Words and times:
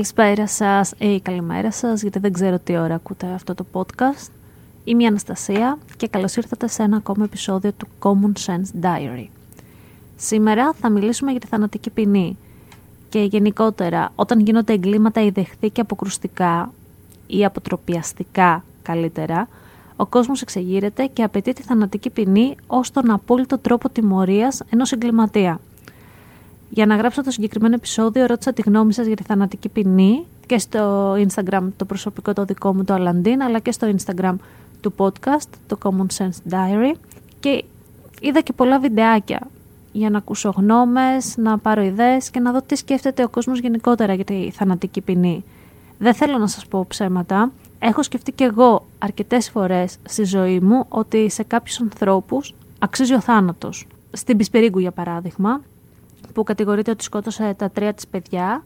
Καλησπέρα 0.00 0.46
σας 0.46 0.92
ή 0.98 1.20
καλημέρα 1.20 1.70
σας, 1.70 2.02
γιατί 2.02 2.18
δεν 2.18 2.32
ξέρω 2.32 2.58
τι 2.58 2.76
ώρα 2.76 2.94
ακούτε 2.94 3.26
αυτό 3.26 3.54
το 3.54 3.64
podcast. 3.72 4.30
Είμαι 4.84 5.02
η 5.02 5.06
Αναστασία 5.06 5.78
και 5.96 6.08
καλώς 6.08 6.36
ήρθατε 6.36 6.68
σε 6.68 6.82
ένα 6.82 6.96
ακόμα 6.96 7.24
επεισόδιο 7.24 7.72
του 7.72 7.86
Common 7.98 8.32
Sense 8.46 8.84
Diary. 8.84 9.26
Σήμερα 10.16 10.72
θα 10.72 10.88
μιλήσουμε 10.88 11.30
για 11.30 11.40
τη 11.40 11.46
θανατική 11.46 11.90
ποινή 11.90 12.36
και 13.08 13.18
γενικότερα 13.22 14.12
όταν 14.14 14.40
γίνονται 14.40 14.72
εγκλήματα 14.72 15.20
ιδεχθή 15.20 15.70
και 15.70 15.80
αποκρουστικά 15.80 16.72
ή 17.26 17.44
αποτροπιαστικά 17.44 18.64
καλύτερα, 18.82 19.48
ο 19.96 20.06
κόσμος 20.06 20.42
εξεγείρεται 20.42 21.06
και 21.06 21.22
απαιτεί 21.22 21.52
τη 21.52 21.62
θανατική 21.62 22.10
ποινή 22.10 22.56
ως 22.66 22.90
τον 22.90 23.10
απόλυτο 23.10 23.58
τρόπο 23.58 23.88
τιμωρίας 23.88 24.62
ενός 24.70 24.92
εγκληματία. 24.92 25.60
Για 26.70 26.86
να 26.86 26.96
γράψω 26.96 27.22
το 27.22 27.30
συγκεκριμένο 27.30 27.74
επεισόδιο, 27.74 28.26
ρώτησα 28.26 28.52
τη 28.52 28.62
γνώμη 28.62 28.92
σας 28.92 29.06
για 29.06 29.16
τη 29.16 29.22
θανατική 29.22 29.68
ποινή 29.68 30.26
και 30.46 30.58
στο 30.58 31.12
Instagram 31.12 31.68
το 31.76 31.84
προσωπικό 31.84 32.32
το 32.32 32.44
δικό 32.44 32.74
μου 32.74 32.84
το 32.84 32.94
Αλαντίν, 32.94 33.42
αλλά 33.42 33.58
και 33.58 33.72
στο 33.72 33.92
Instagram 33.96 34.34
του 34.80 34.94
podcast, 34.96 35.50
το 35.66 35.78
Common 35.82 36.06
Sense 36.18 36.52
Diary. 36.52 36.94
Και 37.40 37.64
είδα 38.20 38.40
και 38.40 38.52
πολλά 38.52 38.78
βιντεάκια 38.78 39.40
για 39.92 40.10
να 40.10 40.18
ακούσω 40.18 40.54
γνώμες, 40.56 41.36
να 41.36 41.58
πάρω 41.58 41.82
ιδέες 41.82 42.30
και 42.30 42.40
να 42.40 42.52
δω 42.52 42.62
τι 42.62 42.76
σκέφτεται 42.76 43.24
ο 43.24 43.28
κόσμος 43.28 43.60
γενικότερα 43.60 44.14
για 44.14 44.24
τη 44.24 44.50
θανατική 44.50 45.00
ποινή. 45.00 45.44
Δεν 45.98 46.14
θέλω 46.14 46.38
να 46.38 46.46
σας 46.46 46.66
πω 46.66 46.84
ψέματα. 46.88 47.52
Έχω 47.78 48.02
σκεφτεί 48.02 48.32
και 48.32 48.44
εγώ 48.44 48.86
αρκετές 48.98 49.50
φορές 49.50 49.96
στη 50.02 50.24
ζωή 50.24 50.60
μου 50.60 50.86
ότι 50.88 51.30
σε 51.30 51.42
κάποιους 51.42 51.80
ανθρώπους 51.80 52.54
αξίζει 52.78 53.14
ο 53.14 53.20
θάνατος. 53.20 53.86
Στην 54.12 54.36
Πισπερίγκου 54.36 54.78
για 54.78 54.90
παράδειγμα, 54.90 55.60
που 56.34 56.42
κατηγορείται 56.42 56.90
ότι 56.90 57.04
σκότωσε 57.04 57.54
τα 57.58 57.70
τρία 57.70 57.94
της 57.94 58.06
παιδιά, 58.06 58.62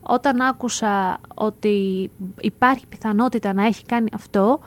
όταν 0.00 0.40
άκουσα 0.40 1.20
ότι 1.34 2.10
υπάρχει 2.40 2.86
πιθανότητα 2.86 3.52
να 3.52 3.66
έχει 3.66 3.84
κάνει 3.84 4.08
αυτό, 4.14 4.60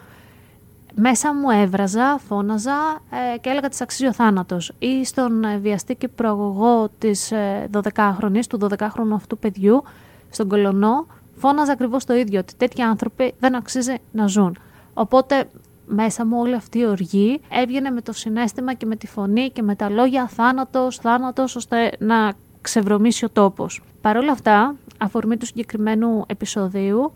μέσα 0.96 1.34
μου 1.34 1.50
έβραζα, 1.50 2.20
φώναζα 2.28 3.00
ε, 3.34 3.38
και 3.38 3.50
έλεγα 3.50 3.70
της 3.70 3.82
αξίζει 3.82 4.08
ο 4.08 4.14
θάνατος. 4.14 4.74
Ή 4.80 5.06
στον 5.06 5.44
ε, 5.44 5.58
βιαστή 5.58 5.96
και 5.96 6.08
προαγωγό 6.08 6.90
της 6.98 7.32
12χρονης, 7.72 8.36
ε, 8.36 8.48
του 8.50 8.68
12χρονου 8.70 9.14
αυτού 9.14 9.38
παιδιού, 9.38 9.84
στον 10.30 10.48
Κολονό, 10.48 11.06
φώναζα 11.36 11.72
ακριβώς 11.72 12.06
το 12.06 12.16
ίδιο, 12.16 12.40
ότι 12.40 12.56
τέτοιοι 12.56 12.82
άνθρωποι 12.82 13.34
δεν 13.40 13.56
αξίζει 13.56 13.96
να 14.12 14.28
ζουν. 14.28 14.58
Οπότε 14.94 15.50
μέσα 15.94 16.26
μου 16.26 16.38
όλη 16.40 16.56
αυτή 16.56 16.80
η 16.80 16.86
οργή 16.86 17.42
έβγαινε 17.50 17.90
με 17.90 18.02
το 18.02 18.14
συνέστημα 18.14 18.74
και 18.74 18.86
με 18.86 18.96
τη 18.96 19.08
φωνή 19.08 19.50
και 19.50 19.62
με 19.62 19.76
τα 19.76 19.90
λόγια 19.90 20.28
θάνατος, 20.28 20.98
θάνατος, 20.98 21.56
ώστε 21.56 21.92
να 22.00 22.34
ξεβρωμίσει 22.62 23.26
ο 23.26 23.30
τόπος. 23.30 23.82
Παρ' 24.02 24.18
όλα 24.18 24.32
αυτά, 24.32 24.76
αφορμή 24.98 25.38
του 25.38 25.46
συγκεκριμένου 25.46 26.24
επεισοδίου, 26.28 27.12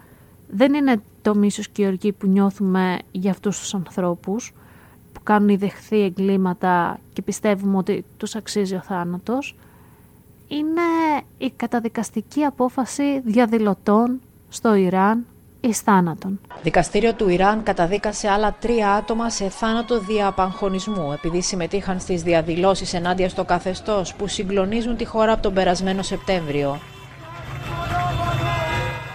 δεν 0.50 0.74
είναι 0.74 1.02
το 1.22 1.36
μίσος 1.36 1.70
και 1.70 1.82
η 1.82 1.86
οργή 1.86 2.12
που 2.12 2.28
νιώθουμε 2.28 2.98
για 3.12 3.32
αυτούς 3.32 3.60
τους 3.60 3.74
ανθρώπους 3.74 4.54
που 5.14 5.24
κάνουν 5.24 5.50
ιδεχθεί 5.50 6.02
εγκλήματα 6.02 7.00
και 7.14 7.22
πιστεύουμε 7.22 7.78
ότι 7.78 8.06
τους 8.18 8.36
αξίζει 8.36 8.76
ο 8.76 8.82
θάνατος. 8.82 9.56
Είναι 10.48 10.82
η 11.38 11.52
καταδικαστική 11.56 12.44
απόφαση 12.44 13.20
διαδηλωτών 13.20 14.20
στο 14.50 14.74
Ιράν 14.74 15.26
εις 15.68 15.80
θάνατον. 15.80 16.40
Δικαστήριο 16.64 17.14
του 17.14 17.30
Ιράν 17.30 17.64
καταδίκασε 17.64 18.30
άλλα 18.30 18.56
τρία 18.60 18.92
άτομα 18.92 19.30
σε 19.30 19.50
θάνατο 19.50 20.00
δια 20.00 20.28
απαγχωνισμού 20.28 21.12
επειδή 21.12 21.42
συμμετείχαν 21.42 22.00
στις 22.00 22.24
διαδηλώσεις 22.24 22.94
ενάντια 22.94 23.30
στο 23.30 23.44
καθεστώς 23.44 24.14
που 24.14 24.28
συγκλονίζουν 24.28 24.96
τη 24.96 25.06
χώρα 25.06 25.32
από 25.32 25.42
τον 25.42 25.54
περασμένο 25.54 26.02
Σεπτέμβριο. 26.02 26.80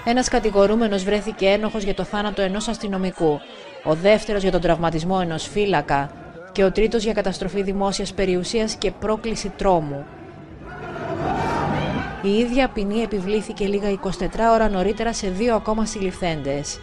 Ένας 0.04 0.28
κατηγορούμενος 0.28 1.04
βρέθηκε 1.04 1.46
ένοχος 1.46 1.82
για 1.82 1.94
το 1.94 2.04
θάνατο 2.04 2.42
ενός 2.42 2.68
αστυνομικού, 2.68 3.40
ο 3.84 3.94
δεύτερος 3.94 4.42
για 4.42 4.50
τον 4.50 4.60
τραυματισμό 4.60 5.18
ενός 5.22 5.48
φύλακα 5.48 6.10
και 6.52 6.64
ο 6.64 6.72
τρίτος 6.72 7.04
για 7.04 7.12
καταστροφή 7.12 7.62
δημόσιας 7.62 8.12
περιουσίας 8.12 8.74
και 8.74 8.90
πρόκληση 8.90 9.52
τρόμου. 9.56 10.04
Η 12.22 12.30
ίδια 12.38 12.68
ποινή 12.68 13.00
επιβλήθηκε 13.00 13.66
λίγα 13.66 13.98
24 14.02 14.08
ώρα 14.52 14.68
νωρίτερα 14.68 15.12
σε 15.12 15.28
δύο 15.28 15.54
ακόμα 15.54 15.84
συλληφθέντες. 15.84 16.80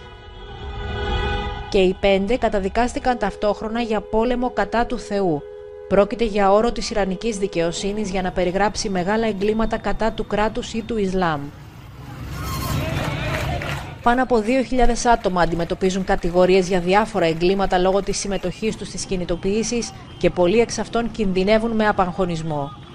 Και 1.69 1.77
οι 1.77 1.95
πέντε 1.99 2.37
καταδικάστηκαν 2.37 3.17
ταυτόχρονα 3.17 3.81
για 3.81 4.01
πόλεμο 4.01 4.49
κατά 4.49 4.85
του 4.85 4.99
Θεού. 4.99 5.41
Πρόκειται 5.87 6.23
για 6.25 6.51
όρο 6.51 6.71
της 6.71 6.89
Ιρανικής 6.89 7.37
δικαιοσύνης 7.37 8.09
για 8.09 8.21
να 8.21 8.31
περιγράψει 8.31 8.89
μεγάλα 8.89 9.27
εγκλήματα 9.27 9.77
κατά 9.77 10.11
του 10.11 10.27
κράτους 10.27 10.73
ή 10.73 10.81
του 10.81 10.97
Ισλάμ. 10.97 11.41
Πάνω 14.01 14.23
από 14.23 14.43
2.000 14.71 15.11
άτομα 15.11 15.41
αντιμετωπίζουν 15.41 16.03
κατηγορίες 16.03 16.67
για 16.67 16.79
διάφορα 16.79 17.25
εγκλήματα 17.25 17.77
λόγω 17.77 18.01
της 18.01 18.17
συμμετοχής 18.17 18.75
τους 18.75 18.87
στις 18.87 19.05
κινητοποιήσεις 19.05 19.91
και 20.17 20.29
πολλοί 20.29 20.59
εξ 20.59 20.77
αυτών 20.79 21.11
κινδυνεύουν 21.11 21.71
με 21.71 21.87
απαγχωνισμό. 21.87 22.86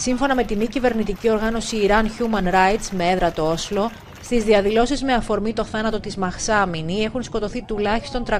Σύμφωνα 0.00 0.34
με 0.34 0.44
τη 0.44 0.56
μη 0.56 0.66
κυβερνητική 0.66 1.30
οργάνωση 1.30 1.76
Iran 1.88 2.04
Human 2.04 2.54
Rights 2.54 2.88
με 2.96 3.10
έδρα 3.10 3.32
το 3.32 3.50
Όσλο, 3.50 3.90
στις 4.22 4.44
διαδηλώσεις 4.44 5.02
με 5.02 5.12
αφορμή 5.12 5.52
το 5.52 5.64
θάνατο 5.64 6.00
της 6.00 6.16
Μαχσά 6.16 6.60
Αμινή 6.60 7.02
έχουν 7.02 7.22
σκοτωθεί 7.22 7.62
τουλάχιστον 7.62 8.22
326 8.26 8.32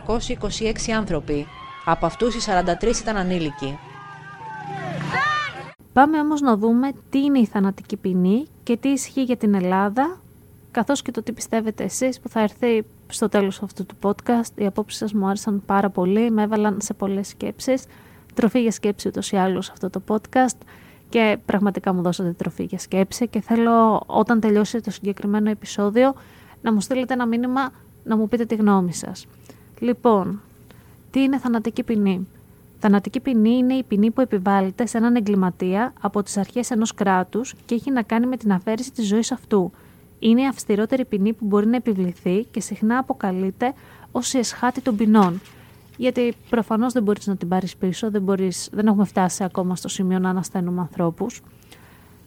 άνθρωποι. 0.97 1.47
Από 1.85 2.07
αυτούς 2.07 2.35
οι 2.35 2.39
43 2.83 3.01
ήταν 3.01 3.17
ανήλικοι. 3.17 3.79
Πάμε 5.93 6.21
όμως 6.21 6.41
να 6.41 6.57
δούμε 6.57 6.91
τι 7.11 7.19
είναι 7.19 7.39
η 7.39 7.47
θανατική 7.47 7.97
ποινή 7.97 8.47
και 8.63 8.77
τι 8.77 8.89
ισχύει 8.89 9.23
για 9.23 9.37
την 9.37 9.55
Ελλάδα, 9.55 10.21
καθώς 10.71 11.03
και 11.03 11.11
το 11.11 11.23
τι 11.23 11.33
πιστεύετε 11.33 11.85
εσείς 11.85 12.21
που 12.21 12.29
θα 12.29 12.41
έρθει 12.41 12.85
στο 13.07 13.29
τέλος 13.29 13.63
αυτού 13.63 13.87
του 13.87 13.97
podcast. 14.03 14.51
Οι 14.55 14.67
απόψεις 14.67 14.99
σας 14.99 15.13
μου 15.13 15.27
άρεσαν 15.27 15.63
πάρα 15.67 15.91
πολύ, 15.91 16.31
με 16.31 16.43
έβαλαν 16.43 16.79
σε 16.81 16.95
πολλές 16.95 17.29
σκέψεις. 17.29 17.85
Τροφή 18.35 18.61
για 18.61 18.71
σκέψη 18.71 19.09
ούτως 19.09 19.31
ή 19.31 19.37
άλλως 19.37 19.71
αυτό 19.71 19.91
το 19.91 20.03
podcast 20.09 20.59
και 21.09 21.39
πραγματικά 21.47 21.93
μου 21.93 22.03
δώσατε 22.03 22.33
τροφή 22.33 22.65
για 22.65 22.79
σκέψη 22.79 23.29
και 23.29 23.41
θέλω 23.41 24.03
όταν 24.07 24.41
τελειώσει 24.41 24.81
το 24.81 24.91
συγκεκριμένο 24.91 25.51
επεισόδιο 25.51 26.15
να 26.63 26.73
μου 26.73 26.81
στείλετε 26.81 27.13
ένα 27.13 27.27
μήνυμα 27.27 27.71
να 28.05 28.17
μου 28.17 28.29
πείτε 28.29 28.45
τη 28.45 28.55
γνώμη 28.55 28.95
σας. 28.95 29.27
Λοιπόν, 29.79 30.41
τι 31.11 31.21
είναι 31.21 31.39
θανατική 31.39 31.83
ποινή; 31.83 32.27
Θανατική 32.81 33.21
ποινή 33.21 33.51
είναι 33.51 33.75
η 33.75 33.83
ποινή 33.83 34.11
που 34.11 34.21
επιβάλλεται 34.21 34.87
σε 34.87 34.99
έναν 34.99 35.17
εγκληματία 35.17 35.93
από 36.01 36.23
τις 36.23 36.37
αρχές 36.37 36.71
ενός 36.71 36.95
κράτους 36.95 37.55
και 37.65 37.75
έχει 37.75 37.91
να 37.91 38.03
κάνει 38.03 38.27
με 38.27 38.37
την 38.37 38.53
αφαίρεση 38.53 38.93
της 38.93 39.07
ζωής 39.07 39.33
αυτού. 39.33 39.71
Είναι 40.19 40.41
η 40.43 40.47
αυστηρότερη 40.47 41.05
ποινή 41.05 41.33
που 41.33 41.45
μπορεί 41.45 41.67
να 41.67 41.77
επιβληθεί 41.77 42.45
και 42.51 42.61
συχνά 42.61 42.99
αποκαλείται 42.99 43.73
ως 44.13 44.33
η 44.33 44.39
εσχάτη 44.39 44.81
των 44.81 44.97
ποινών 44.97 45.41
γιατί 45.99 46.35
προφανώς 46.51 46.93
δεν 46.93 47.03
μπορείς 47.03 47.27
να 47.27 47.37
την 47.37 47.49
πάρεις 47.49 47.77
πίσω, 47.77 48.11
δεν, 48.11 48.23
μπορείς, 48.23 48.69
δεν 48.73 48.87
έχουμε 48.87 49.05
φτάσει 49.05 49.45
ακόμα 49.45 49.77
στο 49.77 49.89
σημείο 49.89 50.19
να 50.19 50.31
ανασταίνουμε 50.31 50.81
ανθρώπους. 50.81 51.43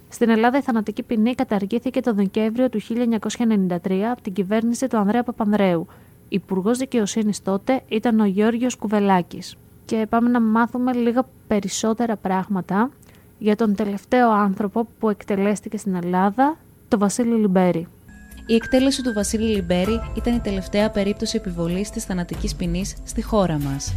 Στην 0.10 0.30
Ελλάδα 0.30 0.58
η 0.58 0.62
θανατική 0.62 1.04
ποινή 1.04 1.36
καταργήθηκε 1.36 2.02
το 2.02 2.14
Δεκέμβριο 2.14 2.70
του 2.70 2.82
1993 2.82 3.94
από 4.12 4.22
την 4.22 4.34
κυβέρνηση 4.34 4.88
του 4.88 4.98
Ανδρέα 4.98 5.24
Παπανδρέου. 5.24 5.88
Υπουργός 6.30 6.78
Δικαιοσύνης 6.78 7.42
τότε 7.42 7.82
ήταν 7.88 8.20
ο 8.20 8.26
Γιώργο 8.26 8.68
Κουβελάκης. 8.80 9.56
Και 9.86 10.06
πάμε 10.10 10.30
να 10.30 10.42
μάθουμε 10.42 10.94
λίγα 10.94 11.26
περισσότερα 11.48 12.16
πράγματα 12.16 12.90
για 13.40 13.56
τον 13.56 13.76
τελευταίο 13.76 14.32
άνθρωπο 14.32 14.88
που 15.00 15.10
εκτελέστηκε 15.10 15.78
στην 15.78 15.96
Ελλάδα, 15.96 16.58
τον 16.88 17.00
Βασίλη 17.00 17.36
Λιμπέρη. 17.36 17.88
Η 18.52 18.56
εκτέλεση 18.56 19.04
του 19.04 19.14
Βασίλη 19.14 19.48
Λιμπέρη 19.56 20.02
ήταν 20.18 20.36
η 20.36 20.40
τελευταία 20.40 20.90
περίπτωση 20.90 21.38
επιβολής 21.38 21.90
της 21.90 22.04
θανατικής 22.04 22.56
ποινής 22.56 22.96
στη 23.04 23.22
χώρα 23.22 23.60
μας. 23.60 23.94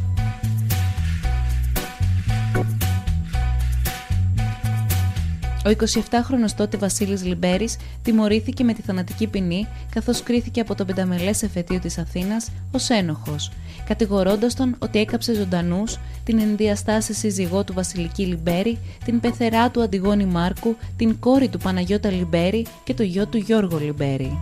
Ο 5.67 5.71
27χρονος 5.71 6.53
τότε 6.57 6.77
Βασίλης 6.77 7.25
Λιμπέρης 7.25 7.77
τιμωρήθηκε 8.03 8.65
με 8.65 8.73
τη 8.73 8.83
θανατική 8.83 9.27
ποινή 9.27 9.67
καθώς 9.91 10.23
κρίθηκε 10.23 10.61
από 10.61 10.75
το 10.75 10.85
πενταμελές 10.85 11.43
εφετείο 11.43 11.79
της 11.79 11.99
Αθήνας 11.99 12.51
ως 12.73 12.89
ένοχος, 12.89 13.51
κατηγορώντας 13.87 14.55
τον 14.55 14.77
ότι 14.79 14.99
έκαψε 14.99 15.35
ζωντανούς 15.35 15.99
την 16.25 16.39
ενδιαστάση 16.39 17.15
σύζυγό 17.15 17.65
του 17.65 17.73
Βασιλική 17.73 18.27
Λιμπέρη, 18.27 18.79
την 19.05 19.21
πεθερά 19.21 19.71
του 19.71 19.83
Αντιγόνη 19.83 20.25
Μάρκου, 20.25 20.77
την 20.97 21.19
κόρη 21.19 21.49
του 21.49 21.59
Παναγιώτα 21.59 22.11
Λιμπέρη 22.11 22.67
και 22.85 22.95
το 22.95 23.03
γιο 23.03 23.27
του 23.27 23.37
Γιώργο 23.37 23.79
Λιμπέρη. 23.79 24.39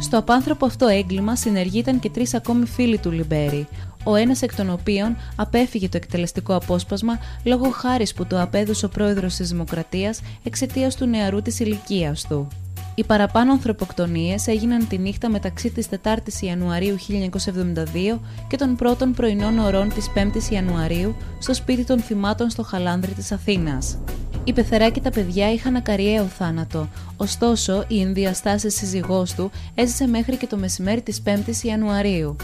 Στο 0.00 0.18
απάνθρωπο 0.18 0.66
αυτό 0.66 0.86
έγκλημα 0.86 1.36
συνεργείταν 1.36 2.00
και 2.00 2.10
τρεις 2.10 2.34
ακόμη 2.34 2.66
φίλοι 2.66 2.98
του 2.98 3.10
Λιμπέρη, 3.10 3.66
ο 4.04 4.14
ένας 4.14 4.42
εκ 4.42 4.54
των 4.54 4.70
οποίων 4.70 5.16
απέφυγε 5.36 5.88
το 5.88 5.96
εκτελεστικό 5.96 6.54
απόσπασμα 6.54 7.18
λόγω 7.44 7.70
χάρης 7.70 8.14
που 8.14 8.26
το 8.26 8.40
απέδωσε 8.40 8.86
ο 8.86 8.88
πρόεδρος 8.88 9.34
της 9.34 9.48
Δημοκρατίας 9.48 10.20
εξαιτίας 10.42 10.96
του 10.96 11.06
νεαρού 11.06 11.42
της 11.42 11.60
ηλικίας 11.60 12.26
του. 12.28 12.48
Οι 12.94 13.04
παραπάνω 13.04 13.52
ανθρωποκτονίες 13.52 14.46
έγιναν 14.46 14.88
τη 14.88 14.98
νύχτα 14.98 15.30
μεταξύ 15.30 15.70
της 15.70 15.88
4η 16.02 16.40
Ιανουαρίου 16.40 16.96
1972 16.98 18.20
και 18.48 18.56
των 18.56 18.76
πρώτων 18.76 19.12
πρωινών 19.12 19.58
ωρών 19.58 19.88
της 19.88 20.10
5η 20.14 20.52
Ιανουαρίου 20.52 21.16
στο 21.38 21.54
σπίτι 21.54 21.84
των 21.84 22.00
θυμάτων 22.00 22.50
στο 22.50 22.62
Χαλάνδρη 22.62 23.12
της 23.12 23.32
Αθήνας. 23.32 23.98
Η 24.44 24.52
πεθερά 24.52 24.90
και 24.90 25.00
τα 25.00 25.10
παιδιά 25.10 25.52
είχαν 25.52 25.76
ακαριαίο 25.76 26.24
θάνατο, 26.24 26.88
ωστόσο 27.16 27.84
η 27.88 28.00
ενδιαστάση 28.00 28.70
σύζυγός 28.70 29.34
του 29.34 29.50
έζησε 29.74 30.06
μέχρι 30.06 30.36
και 30.36 30.46
το 30.46 30.56
μεσημέρι 30.56 31.02
της 31.02 31.22
5ης 31.24 31.62
Ιανουαρίου. 31.62 32.36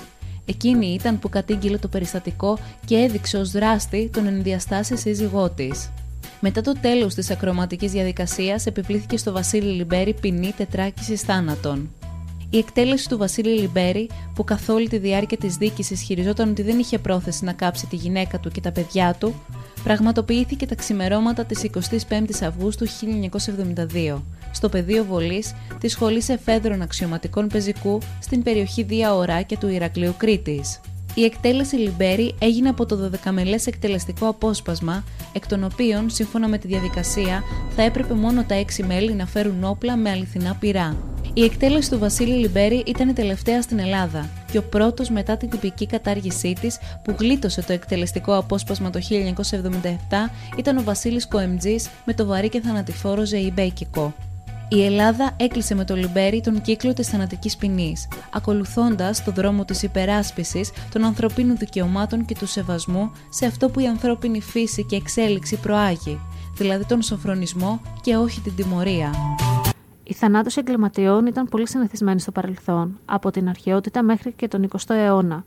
Εκείνη 0.46 0.86
ήταν 0.86 1.18
που 1.18 1.28
κατήγγειλε 1.28 1.78
το 1.78 1.88
περιστατικό 1.88 2.58
και 2.84 2.96
έδειξε 2.96 3.36
ως 3.36 3.50
δράστη 3.50 4.10
τον 4.12 4.26
ενδιαστάσει 4.26 4.96
σύζυγό 4.96 5.50
της. 5.50 5.90
Μετά 6.40 6.60
το 6.60 6.72
τέλος 6.80 7.14
της 7.14 7.30
ακροματικής 7.30 7.92
διαδικασίας 7.92 8.66
επιβλήθηκε 8.66 9.16
στο 9.16 9.32
Βασίλη 9.32 9.70
Λιμπέρη 9.72 10.14
ποινή 10.20 10.54
τετράκισης 10.56 11.20
θάνατον. 11.20 11.90
Η 12.50 12.58
εκτέλεση 12.58 13.08
του 13.08 13.18
Βασίλη 13.18 13.60
Λιμπέρη, 13.60 14.10
που 14.34 14.44
καθ' 14.44 14.68
όλη 14.68 14.88
τη 14.88 14.98
διάρκεια 14.98 15.36
της 15.36 15.56
δίκης 15.56 15.90
ισχυριζόταν 15.90 16.50
ότι 16.50 16.62
δεν 16.62 16.78
είχε 16.78 16.98
πρόθεση 16.98 17.44
να 17.44 17.52
κάψει 17.52 17.86
τη 17.86 17.96
γυναίκα 17.96 18.38
του 18.38 18.50
και 18.50 18.60
τα 18.60 18.72
παιδιά 18.72 19.16
του, 19.20 19.34
πραγματοποιήθηκε 19.82 20.66
τα 20.66 20.74
ξημερώματα 20.74 21.44
της 21.44 21.66
25ης 22.08 22.42
Αυγούστου 22.42 22.86
1972 22.86 24.22
στο 24.56 24.68
πεδίο 24.68 25.04
βολής 25.04 25.54
της 25.80 25.92
Σχολής 25.92 26.28
Εφέδρων 26.28 26.82
Αξιωματικών 26.82 27.46
Πεζικού 27.46 27.98
στην 28.20 28.42
περιοχή 28.42 28.82
Δία 28.82 29.14
Ωράκια 29.14 29.56
του 29.56 29.68
Ηρακλείου 29.68 30.14
Κρήτης. 30.16 30.80
Η 31.14 31.24
εκτέλεση 31.24 31.76
Λιμπέρι 31.76 32.34
έγινε 32.38 32.68
από 32.68 32.86
το 32.86 33.10
12μελές 33.12 33.66
εκτελεστικό 33.66 34.28
απόσπασμα, 34.28 35.04
εκ 35.32 35.46
των 35.46 35.64
οποίων, 35.64 36.10
σύμφωνα 36.10 36.48
με 36.48 36.58
τη 36.58 36.66
διαδικασία, 36.66 37.42
θα 37.76 37.82
έπρεπε 37.82 38.14
μόνο 38.14 38.44
τα 38.44 38.64
6 38.78 38.84
μέλη 38.86 39.14
να 39.14 39.26
φέρουν 39.26 39.64
όπλα 39.64 39.96
με 39.96 40.10
αληθινά 40.10 40.56
πυρά. 40.60 40.96
Η 41.34 41.44
εκτέλεση 41.44 41.90
του 41.90 41.98
Βασίλη 41.98 42.34
Λιμπέρι 42.34 42.82
ήταν 42.86 43.08
η 43.08 43.12
τελευταία 43.12 43.62
στην 43.62 43.78
Ελλάδα 43.78 44.28
και 44.52 44.58
ο 44.58 44.62
πρώτος 44.62 45.10
μετά 45.10 45.36
την 45.36 45.50
τυπική 45.50 45.86
κατάργησή 45.86 46.52
της 46.60 46.78
που 47.04 47.14
γλίτωσε 47.18 47.62
το 47.62 47.72
εκτελεστικό 47.72 48.36
απόσπασμα 48.36 48.90
το 48.90 49.00
1977 49.10 50.30
ήταν 50.56 50.76
ο 50.76 50.82
Βασίλης 50.82 51.28
Κοεμτζής 51.28 51.88
με 52.04 52.14
το 52.14 52.26
βαρύ 52.26 52.48
και 52.48 52.60
θανατηφόρο 52.60 53.24
Ζεϊμπέκικο. 53.24 54.14
Η 54.68 54.84
Ελλάδα 54.84 55.30
έκλεισε 55.36 55.74
με 55.74 55.84
το 55.84 55.94
Λιμπέρι 55.94 56.40
τον 56.40 56.60
κύκλο 56.60 56.92
της 56.92 57.08
θανατικής 57.08 57.56
ποινής, 57.56 58.08
ακολουθώντας 58.32 59.24
το 59.24 59.30
δρόμο 59.32 59.64
της 59.64 59.82
υπεράσπισης 59.82 60.72
των 60.92 61.04
ανθρωπίνων 61.04 61.56
δικαιωμάτων 61.56 62.24
και 62.24 62.34
του 62.34 62.46
σεβασμού 62.46 63.10
σε 63.28 63.46
αυτό 63.46 63.68
που 63.68 63.80
η 63.80 63.86
ανθρώπινη 63.86 64.40
φύση 64.40 64.84
και 64.84 64.96
εξέλιξη 64.96 65.56
προάγει, 65.56 66.20
δηλαδή 66.56 66.84
τον 66.86 67.02
σοφρονισμό 67.02 67.80
και 68.00 68.16
όχι 68.16 68.40
την 68.40 68.54
τιμωρία. 68.56 69.10
Η 70.02 70.12
θανάτωση 70.14 70.58
εγκληματιών 70.60 71.26
ήταν 71.26 71.46
πολύ 71.48 71.68
συνηθισμένη 71.68 72.20
στο 72.20 72.32
παρελθόν, 72.32 72.98
από 73.04 73.30
την 73.30 73.48
αρχαιότητα 73.48 74.02
μέχρι 74.02 74.32
και 74.32 74.48
τον 74.48 74.68
20ο 74.72 74.94
αιώνα. 74.94 75.44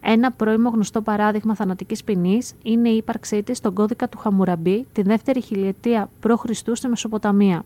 Ένα 0.00 0.32
πρώιμο 0.32 0.68
γνωστό 0.68 1.02
παράδειγμα 1.02 1.54
θανατικής 1.54 2.04
ποινής 2.04 2.52
είναι 2.62 2.88
η 2.88 2.96
ύπαρξή 2.96 3.42
της 3.42 3.56
στον 3.56 3.74
κώδικα 3.74 4.08
του 4.08 4.18
Χαμουραμπή 4.18 4.86
τη 4.92 5.02
δεύτερη 5.02 5.40
χιλιετία 5.40 6.10
π.Χ. 6.20 6.44
στη 6.72 6.88
Μεσοποταμία, 6.88 7.64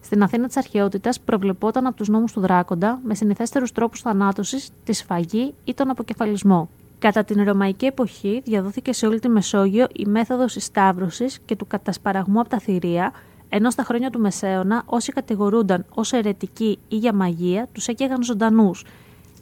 στην 0.00 0.22
Αθήνα 0.22 0.46
της 0.46 0.56
αρχαιότητας 0.56 1.20
προβλεπόταν 1.20 1.86
από 1.86 1.96
τους 1.96 2.08
νόμους 2.08 2.32
του 2.32 2.40
Δράκοντα 2.40 3.00
με 3.04 3.14
συνηθέστερους 3.14 3.72
τρόπους 3.72 4.00
θανάτωσης, 4.00 4.70
τη 4.84 4.92
σφαγή 4.92 5.54
ή 5.64 5.74
τον 5.74 5.90
αποκεφαλισμό. 5.90 6.68
Κατά 6.98 7.24
την 7.24 7.44
Ρωμαϊκή 7.44 7.86
εποχή 7.86 8.42
διαδόθηκε 8.44 8.92
σε 8.92 9.06
όλη 9.06 9.20
τη 9.20 9.28
Μεσόγειο 9.28 9.86
η 9.92 10.06
μέθοδος 10.06 10.52
τη 10.52 10.60
Σταύρωση 10.60 11.26
και 11.44 11.56
του 11.56 11.66
κατασπαραγμού 11.66 12.40
από 12.40 12.48
τα 12.48 12.58
θηρία, 12.58 13.12
ενώ 13.48 13.70
στα 13.70 13.82
χρόνια 13.82 14.10
του 14.10 14.20
Μεσαίωνα 14.20 14.82
όσοι 14.86 15.12
κατηγορούνταν 15.12 15.84
ως 15.94 16.12
αιρετικοί 16.12 16.78
ή 16.88 16.96
για 16.96 17.14
μαγεία 17.14 17.68
τους 17.72 17.86
έκαιγαν 17.86 18.22
ζωντανούς. 18.22 18.84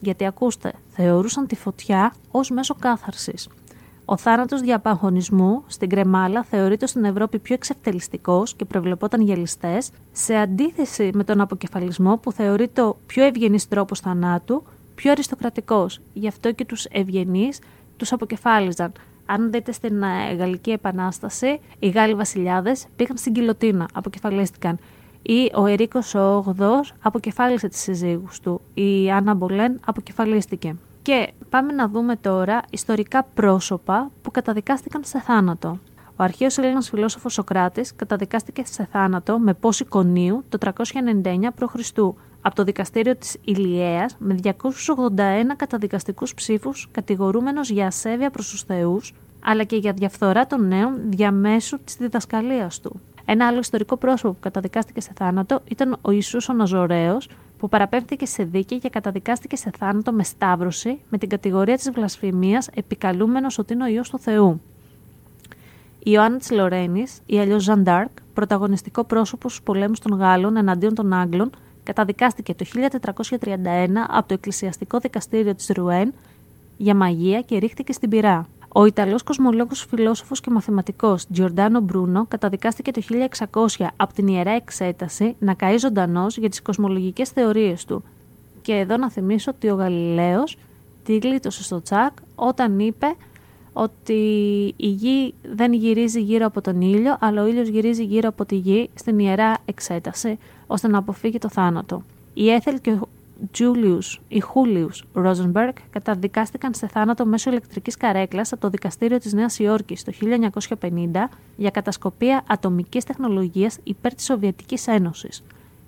Γιατί 0.01 0.27
ακούστε, 0.27 0.73
θεωρούσαν 0.89 1.47
τη 1.47 1.57
φωτιά 1.57 2.15
ως 2.31 2.51
μέσο 2.51 2.75
κάθαρσης. 2.75 3.49
Ο 4.11 4.17
θάνατος 4.17 4.61
διαπαγωνισμού 4.61 5.63
στην 5.67 5.89
Κρεμάλα 5.89 6.43
θεωρείται 6.43 6.87
στην 6.87 7.05
Ευρώπη 7.05 7.39
πιο 7.39 7.55
εξευτελιστικός 7.55 8.55
και 8.55 8.65
προβλεπόταν 8.65 9.21
για 9.21 9.37
ληστέ, 9.37 9.79
σε 10.13 10.35
αντίθεση 10.35 11.11
με 11.15 11.25
τον 11.25 11.41
αποκεφαλισμό 11.41 12.17
που 12.17 12.33
θεωρείται 12.33 12.83
ο 12.83 12.97
πιο 13.07 13.25
ευγενής 13.25 13.69
τρόπος 13.69 14.01
θανάτου, 14.01 14.63
πιο 14.95 15.11
αριστοκρατικός. 15.11 16.01
Γι' 16.13 16.29
αυτό 16.29 16.53
και 16.53 16.65
τους 16.65 16.85
ευγενείς 16.85 17.61
τους 17.97 18.13
αποκεφάλιζαν. 18.13 18.93
Αν 19.27 19.51
δείτε 19.51 19.73
στην 19.73 20.03
ε, 20.03 20.35
Γαλλική 20.35 20.71
Επανάσταση, 20.71 21.61
οι 21.79 21.89
Γάλλοι 21.89 22.15
βασιλιάδες 22.15 22.87
πήγαν 22.97 23.17
στην 23.17 23.33
κοιλωτίνα, 23.33 23.89
αποκεφαλίστηκαν. 23.93 24.79
Ή 25.23 25.51
ο 25.55 25.67
Ερίκος 25.67 26.15
ο 26.15 26.55
8 26.59 26.65
αποκεφάλισε 27.01 27.69
τις 27.69 27.81
συζύγους 27.81 28.41
του. 28.41 28.61
Η 28.75 29.11
Άννα 29.11 29.35
Μπολέν 29.35 29.81
αποκεφαλίστηκε. 29.85 30.77
Και 31.09 31.33
πάμε 31.49 31.73
να 31.73 31.89
δούμε 31.89 32.17
τώρα 32.17 32.63
ιστορικά 32.71 33.23
πρόσωπα 33.23 34.11
που 34.23 34.31
καταδικάστηκαν 34.31 35.05
σε 35.05 35.21
θάνατο. 35.21 35.79
Ο 36.17 36.23
αρχαίος 36.23 36.59
Έλληνας 36.59 36.89
φιλόσοφος 36.89 37.33
Σοκράτης 37.33 37.95
καταδικάστηκε 37.97 38.63
σε 38.65 38.89
θάνατο 38.93 39.39
με 39.39 39.55
πόση 39.55 39.85
κονίου 39.85 40.45
το 40.49 40.59
399 40.61 41.49
π.Χ. 41.55 41.75
από 42.41 42.55
το 42.55 42.65
δικαστήριο 42.65 43.17
της 43.17 43.37
Ηλιέας 43.45 44.17
με 44.19 44.37
281 44.43 44.51
καταδικαστικούς 45.57 46.35
ψήφους 46.35 46.89
κατηγορούμενος 46.91 47.71
για 47.71 47.87
ασέβεια 47.87 48.31
προς 48.31 48.49
τους 48.49 48.63
θεούς 48.63 49.15
αλλά 49.45 49.65
και 49.65 49.77
για 49.77 49.93
διαφθορά 49.93 50.47
των 50.47 50.69
νέων 50.69 50.95
διαμέσου 51.05 51.85
της 51.85 51.97
διδασκαλίας 51.97 52.81
του. 52.81 53.01
Ένα 53.25 53.47
άλλο 53.47 53.59
ιστορικό 53.59 53.97
πρόσωπο 53.97 54.33
που 54.33 54.41
καταδικάστηκε 54.41 55.01
σε 55.01 55.13
θάνατο 55.17 55.61
ήταν 55.69 55.99
ο 56.01 56.11
Ιησούς 56.11 56.49
ο 56.49 56.53
Ναζωραίος, 56.53 57.29
που 57.59 57.69
παραπέμφθηκε 57.69 58.27
σε 58.27 58.45
δίκη 58.45 58.79
και 58.79 58.89
καταδικάστηκε 58.89 59.57
σε 59.57 59.71
θάνατο 59.79 60.13
με 60.13 60.25
σταύρωση 60.25 60.99
με 61.09 61.19
την 61.19 61.29
κατηγορία 61.29 61.77
της 61.77 61.91
βλασφημίας 61.91 62.69
επικαλούμενος 62.75 63.59
ότι 63.59 63.73
είναι 63.73 63.85
ο 63.85 63.87
Υιός 63.87 64.11
του 64.11 64.19
Θεού. 64.19 64.61
Η 65.99 66.11
Ιωάννα 66.15 66.39
της 66.39 66.51
Λορένης, 66.51 67.21
ή 67.27 67.39
αλλιώς 67.39 67.63
Ζαν 67.63 67.83
Ντάρκ, 67.83 68.09
πρωταγωνιστικό 68.35 69.05
πρόσωπος 69.05 69.53
στους 69.53 69.65
πολέμους 69.65 70.01
των 70.01 70.19
Γάλλων 70.19 70.57
εναντίον 70.57 70.95
των 70.95 71.13
Άγγλων, 71.13 71.51
καταδικάστηκε 71.83 72.55
το 72.55 72.65
1431 72.65 74.07
από 74.09 74.29
το 74.29 74.35
Εκκλησιαστικό 74.35 74.99
Δικαστήριο 74.99 75.55
της 75.55 75.71
Ρουέν 75.75 76.15
για 76.77 76.95
μαγεία 76.95 77.41
και 77.41 77.59
ρίχτηκε 77.59 77.93
στην 77.93 78.11
πυρά. 78.11 78.47
Ο 78.73 78.85
Ιταλός 78.85 79.23
κοσμολόγος, 79.23 79.87
φιλόσοφος 79.91 80.41
και 80.41 80.51
μαθηματικός 80.51 81.27
Τζιορντάνο 81.27 81.81
Μπρούνο 81.81 82.27
καταδικάστηκε 82.29 82.91
το 82.91 83.01
1600 83.79 83.87
από 83.97 84.13
την 84.13 84.27
Ιερά 84.27 84.51
Εξέταση 84.51 85.37
να 85.39 85.55
καεί 85.55 85.77
ζωντανός 85.77 86.37
για 86.37 86.49
τις 86.49 86.63
κοσμολογικές 86.63 87.29
θεωρίες 87.29 87.85
του. 87.85 88.03
Και 88.63 88.73
εδώ 88.73 88.97
να 88.97 89.11
θυμίσω 89.11 89.51
ότι 89.55 89.71
ο 89.71 89.75
Γαλιλαίος 89.75 90.57
τη 91.05 91.17
γλίτωσε 91.17 91.63
στο 91.63 91.83
τσάκ 91.83 92.13
όταν 92.35 92.79
είπε 92.79 93.07
ότι 93.73 94.13
η 94.77 94.89
γη 94.89 95.35
δεν 95.55 95.73
γυρίζει 95.73 96.21
γύρω 96.21 96.47
από 96.47 96.61
τον 96.61 96.81
ήλιο, 96.81 97.17
αλλά 97.21 97.43
ο 97.43 97.47
ήλιος 97.47 97.69
γυρίζει 97.69 98.05
γύρω 98.05 98.29
από 98.29 98.45
τη 98.45 98.57
γη 98.57 98.91
στην 98.95 99.19
Ιερά 99.19 99.59
Εξέταση, 99.65 100.39
ώστε 100.67 100.89
να 100.89 100.99
αποφύγει 100.99 101.39
το 101.39 101.49
θάνατο. 101.49 102.03
Η 102.35 102.51
Έθελ 102.51 102.81
και 102.81 102.99
ο 103.43 103.49
Τζούλιους 103.51 104.21
ή 104.29 104.41
Χούλιους 104.41 105.05
Ρόζενμπεργκ 105.13 105.75
καταδικάστηκαν 105.91 106.75
σε 106.75 106.87
θάνατο 106.87 107.27
μέσω 107.27 107.51
ηλεκτρικής 107.51 107.97
καρέκλας 107.97 108.53
από 108.53 108.61
το 108.61 108.69
δικαστήριο 108.69 109.19
της 109.19 109.33
Νέας 109.33 109.59
Υόρκης 109.59 110.05
το 110.05 110.13
1950 110.81 111.29
για 111.57 111.71
κατασκοπία 111.71 112.45
ατομικής 112.49 113.05
τεχνολογίας 113.05 113.79
υπέρ 113.85 114.15
της 114.15 114.25
Σοβιετικής 114.25 114.87
Ένωσης. 114.87 115.43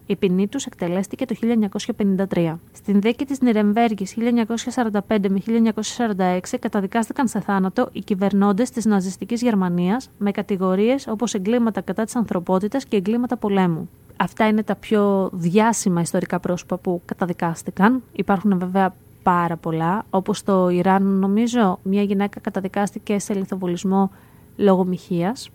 Η 0.06 0.16
ποινή 0.16 0.48
τους 0.48 0.66
εκτελέστηκε 0.66 1.24
το 1.24 1.34
1953. 1.34 2.58
Στην 2.72 3.00
δίκη 3.00 3.24
της 3.24 3.40
Νιρεμβέργης 3.40 4.14
1945 4.16 5.28
με 5.28 5.38
1946 5.38 6.58
καταδικάστηκαν 6.60 7.28
σε 7.28 7.40
θάνατο 7.40 7.88
οι 7.92 8.00
κυβερνώντες 8.00 8.70
της 8.70 8.84
ναζιστικής 8.84 9.42
Γερμανίας 9.42 10.10
με 10.18 10.30
κατηγορίες 10.30 11.06
όπως 11.06 11.34
εγκλήματα 11.34 11.80
κατά 11.80 12.04
της 12.04 12.16
ανθρωπότητας 12.16 12.84
και 12.84 12.96
εγκλήματα 12.96 13.36
πολέμου. 13.36 13.88
Αυτά 14.22 14.46
είναι 14.46 14.62
τα 14.62 14.74
πιο 14.74 15.30
διάσημα 15.32 16.00
ιστορικά 16.00 16.40
πρόσωπα 16.40 16.76
που 16.76 17.02
καταδικάστηκαν. 17.04 18.02
Υπάρχουν 18.12 18.58
βέβαια 18.58 18.94
πάρα 19.22 19.56
πολλά. 19.56 20.04
Όπως 20.10 20.38
στο 20.38 20.68
Ιράν 20.68 21.02
νομίζω 21.02 21.78
μια 21.82 22.02
γυναίκα 22.02 22.40
καταδικάστηκε 22.40 23.18
σε 23.18 23.34
λιθοβολισμό 23.34 24.10
λόγω 24.56 24.84
μοιχείας. 24.84 25.50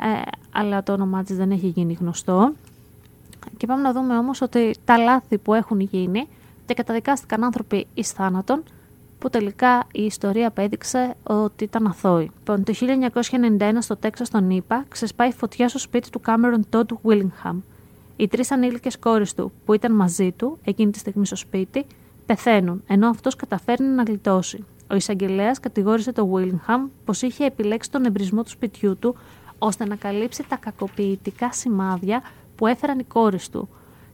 ε, 0.00 0.30
αλλά 0.52 0.82
το 0.82 0.92
όνομά 0.92 1.22
της 1.22 1.36
δεν 1.36 1.50
έχει 1.50 1.66
γίνει 1.66 1.92
γνωστό. 2.00 2.52
Και 3.56 3.66
πάμε 3.66 3.82
να 3.82 3.92
δούμε 3.92 4.18
όμως 4.18 4.40
ότι 4.40 4.74
τα 4.84 4.98
λάθη 4.98 5.38
που 5.38 5.54
έχουν 5.54 5.80
γίνει 5.80 6.28
και 6.66 6.74
καταδικάστηκαν 6.74 7.44
άνθρωποι 7.44 7.86
εις 7.94 8.10
θάνατον, 8.10 8.62
που 9.18 9.30
τελικά 9.30 9.86
η 9.92 10.02
ιστορία 10.02 10.48
απέδειξε 10.48 11.14
ότι 11.22 11.64
ήταν 11.64 11.86
αθώοι. 11.86 12.30
Λοιπόν, 12.38 12.64
το 12.64 12.72
1991 13.58 13.72
στο 13.78 13.96
Τέξας 13.96 14.30
τον 14.30 14.50
ΗΠΑ 14.50 14.84
ξεσπάει 14.88 15.32
φωτιά 15.32 15.68
στο 15.68 15.78
σπίτι 15.78 16.10
του 16.10 16.20
Κάμερον 16.20 16.64
Τόντ 16.68 16.90
Βίλιγχαμ. 17.02 17.60
Οι 18.16 18.28
τρεις 18.28 18.50
ανήλικες 18.50 18.98
κόρες 18.98 19.34
του 19.34 19.52
που 19.64 19.72
ήταν 19.72 19.92
μαζί 19.92 20.32
του 20.32 20.58
εκείνη 20.64 20.90
τη 20.90 20.98
στιγμή 20.98 21.26
στο 21.26 21.36
σπίτι 21.36 21.86
πεθαίνουν, 22.26 22.82
ενώ 22.86 23.08
αυτός 23.08 23.36
καταφέρνει 23.36 23.88
να 23.88 24.02
γλιτώσει. 24.02 24.64
Ο 24.90 24.94
εισαγγελέας 24.94 25.60
κατηγόρησε 25.60 26.12
τον 26.12 26.28
Βίλιγχαμ 26.32 26.88
πως 27.04 27.22
είχε 27.22 27.44
επιλέξει 27.44 27.90
τον 27.90 28.04
εμπρισμό 28.04 28.42
του 28.42 28.50
σπιτιού 28.50 28.96
του 28.96 29.16
ώστε 29.58 29.86
να 29.86 29.96
καλύψει 29.96 30.44
τα 30.48 30.56
κακοποιητικά 30.56 31.52
σημάδια 31.52 32.22
που 32.56 32.66
έφεραν 32.66 32.98
οι 32.98 33.04
κόρες 33.04 33.50
του. 33.50 33.68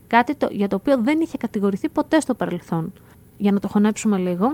Κάτι 0.07 0.35
το, 0.35 0.47
για 0.51 0.67
το 0.67 0.75
οποίο 0.75 0.97
δεν 0.97 1.19
είχε 1.19 1.37
κατηγορηθεί 1.37 1.89
ποτέ 1.89 2.19
στο 2.19 2.33
παρελθόν. 2.33 2.93
Για 3.37 3.51
να 3.51 3.59
το 3.59 3.67
χωνέψουμε 3.67 4.17
λίγο, 4.17 4.45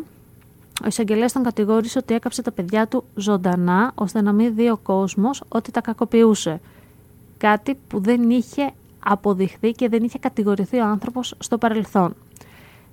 ο 0.84 0.88
εισαγγελέας 0.88 1.32
τον 1.32 1.44
κατηγόρησε 1.44 1.98
ότι 1.98 2.14
έκαψε 2.14 2.42
τα 2.42 2.52
παιδιά 2.52 2.88
του 2.88 3.04
ζωντανά 3.16 3.92
ώστε 3.96 4.22
να 4.22 4.32
μην 4.32 4.56
δει 4.56 4.70
ο 4.70 4.78
κόσμος 4.84 5.44
ότι 5.48 5.72
τα 5.72 5.82
κακοποιούσε. 5.82 6.62
Κάτι 7.38 7.78
που 7.88 8.00
δεν 8.00 8.30
είχε 8.30 8.72
αποδειχθεί 9.00 9.72
και 9.72 9.90
δεν 9.90 10.04
είχε 10.04 10.20
κατηγορηθεί 10.20 10.78
ο 10.78 10.86
άνθρωπος 10.86 11.36
στο 11.40 11.58
παρελθόν. 11.58 12.16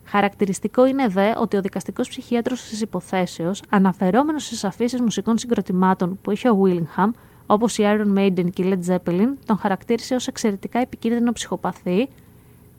Χαρακτηριστικό 0.04 0.86
είναι 0.86 1.08
δε 1.08 1.32
ότι 1.36 1.56
ο 1.56 1.60
δικαστικός 1.60 2.08
ψυχίατρος 2.08 2.62
της 2.62 2.80
υποθέσεως, 2.80 3.62
αναφερόμενος 3.68 4.44
στις 4.44 4.64
αφήσεις 4.64 5.00
μουσικών 5.00 5.38
συγκροτημάτων 5.38 6.18
που 6.22 6.30
είχε 6.30 6.50
ο 6.50 6.62
Willingham, 6.64 7.10
όπως 7.46 7.78
η 7.78 7.82
Iron 7.86 8.18
Maiden 8.18 8.50
και 8.52 8.62
η 8.62 8.72
Led 8.72 8.94
Zeppelin, 8.94 9.28
τον 9.46 9.58
χαρακτήρισε 9.58 10.14
ως 10.14 10.26
εξαιρετικά 10.26 10.78
επικίνδυνο 10.78 11.32
ψυχοπαθή, 11.32 12.08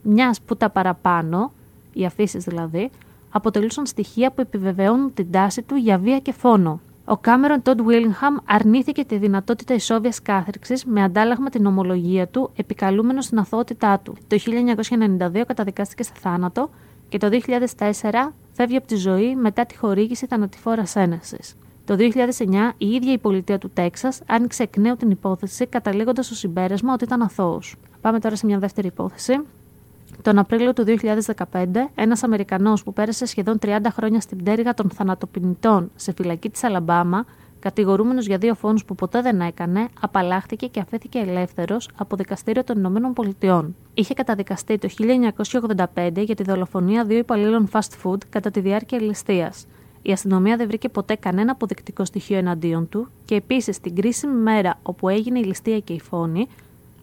μιας 0.01 0.41
που 0.41 0.57
τα 0.57 0.69
παραπάνω, 0.69 1.51
οι 1.93 2.05
αφήσεις 2.05 2.43
δηλαδή, 2.43 2.89
αποτελούσαν 3.29 3.85
στοιχεία 3.85 4.31
που 4.31 4.41
επιβεβαιώνουν 4.41 5.13
την 5.13 5.31
τάση 5.31 5.61
του 5.61 5.75
για 5.75 5.97
βία 5.97 6.19
και 6.19 6.31
φόνο. 6.31 6.79
Ο 7.09 7.17
Κάμερον 7.17 7.61
Τόντ 7.61 7.81
Βίλιγχαμ 7.81 8.35
αρνήθηκε 8.45 9.05
τη 9.05 9.17
δυνατότητα 9.17 9.73
ισόβιας 9.73 10.21
κάθριξης 10.21 10.85
με 10.85 11.03
αντάλλαγμα 11.03 11.49
την 11.49 11.65
ομολογία 11.65 12.27
του, 12.27 12.51
επικαλούμενο 12.55 13.21
στην 13.21 13.39
αθωότητά 13.39 13.99
του. 13.99 14.15
Το 14.27 14.37
1992 15.29 15.43
καταδικάστηκε 15.47 16.03
σε 16.03 16.11
θάνατο 16.19 16.69
και 17.09 17.17
το 17.17 17.29
2004 17.77 17.91
φεύγει 18.51 18.75
από 18.75 18.87
τη 18.87 18.95
ζωή 18.95 19.35
μετά 19.35 19.65
τη 19.65 19.77
χορήγηση 19.77 20.25
θανατηφόρας 20.25 20.95
ένεση. 20.95 21.37
Το 21.85 21.95
2009 21.99 22.73
η 22.77 22.87
ίδια 22.87 23.13
η 23.13 23.17
πολιτεία 23.17 23.57
του 23.57 23.69
Τέξας 23.73 24.21
άνοιξε 24.27 24.63
εκ 24.63 24.77
νέου 24.77 24.95
την 24.95 25.09
υπόθεση, 25.09 25.67
καταλήγοντας 25.67 26.25
στο 26.25 26.35
συμπέρασμα 26.35 26.93
ότι 26.93 27.03
ήταν 27.03 27.21
αθώος. 27.21 27.75
Πάμε 28.01 28.19
τώρα 28.19 28.35
σε 28.35 28.45
μια 28.45 28.59
δεύτερη 28.59 28.87
υπόθεση. 28.87 29.39
Τον 30.21 30.37
Απρίλιο 30.37 30.73
του 30.73 30.83
2015, 30.83 31.65
ένας 31.95 32.23
Αμερικανός 32.23 32.83
που 32.83 32.93
πέρασε 32.93 33.25
σχεδόν 33.25 33.57
30 33.61 33.77
χρόνια 33.91 34.21
στην 34.21 34.37
πτέρυγα 34.37 34.73
των 34.73 34.89
θανατοπινητών 34.89 35.91
σε 35.95 36.13
φυλακή 36.13 36.49
της 36.49 36.63
Αλαμπάμα, 36.63 37.25
κατηγορούμενος 37.59 38.25
για 38.25 38.37
δύο 38.37 38.55
φόνους 38.55 38.85
που 38.85 38.95
ποτέ 38.95 39.21
δεν 39.21 39.41
έκανε, 39.41 39.87
απαλλάχθηκε 40.01 40.67
και 40.67 40.79
αφέθηκε 40.79 41.19
ελεύθερος 41.19 41.89
από 41.95 42.15
δικαστήριο 42.15 42.63
των 42.63 42.77
Ηνωμένων 42.77 43.13
Πολιτειών. 43.13 43.75
Είχε 43.93 44.13
καταδικαστεί 44.13 44.77
το 44.77 44.87
1985 45.95 46.11
για 46.15 46.35
τη 46.35 46.43
δολοφονία 46.43 47.03
δύο 47.03 47.17
υπαλλήλων 47.17 47.69
fast 47.71 48.03
food 48.03 48.17
κατά 48.29 48.51
τη 48.51 48.59
διάρκεια 48.59 49.01
ληστείας. 49.01 49.65
Η 50.01 50.11
αστυνομία 50.11 50.57
δεν 50.57 50.67
βρήκε 50.67 50.89
ποτέ 50.89 51.15
κανένα 51.15 51.51
αποδεικτικό 51.51 52.05
στοιχείο 52.05 52.37
εναντίον 52.37 52.89
του 52.89 53.07
και 53.25 53.35
επίσης 53.35 53.79
την 53.79 53.95
κρίσιμη 53.95 54.33
μέρα 54.33 54.79
όπου 54.83 55.09
έγινε 55.09 55.39
η 55.39 55.43
ληστεία 55.43 55.79
και 55.79 55.93
η 55.93 55.99
φόνη, 55.99 56.47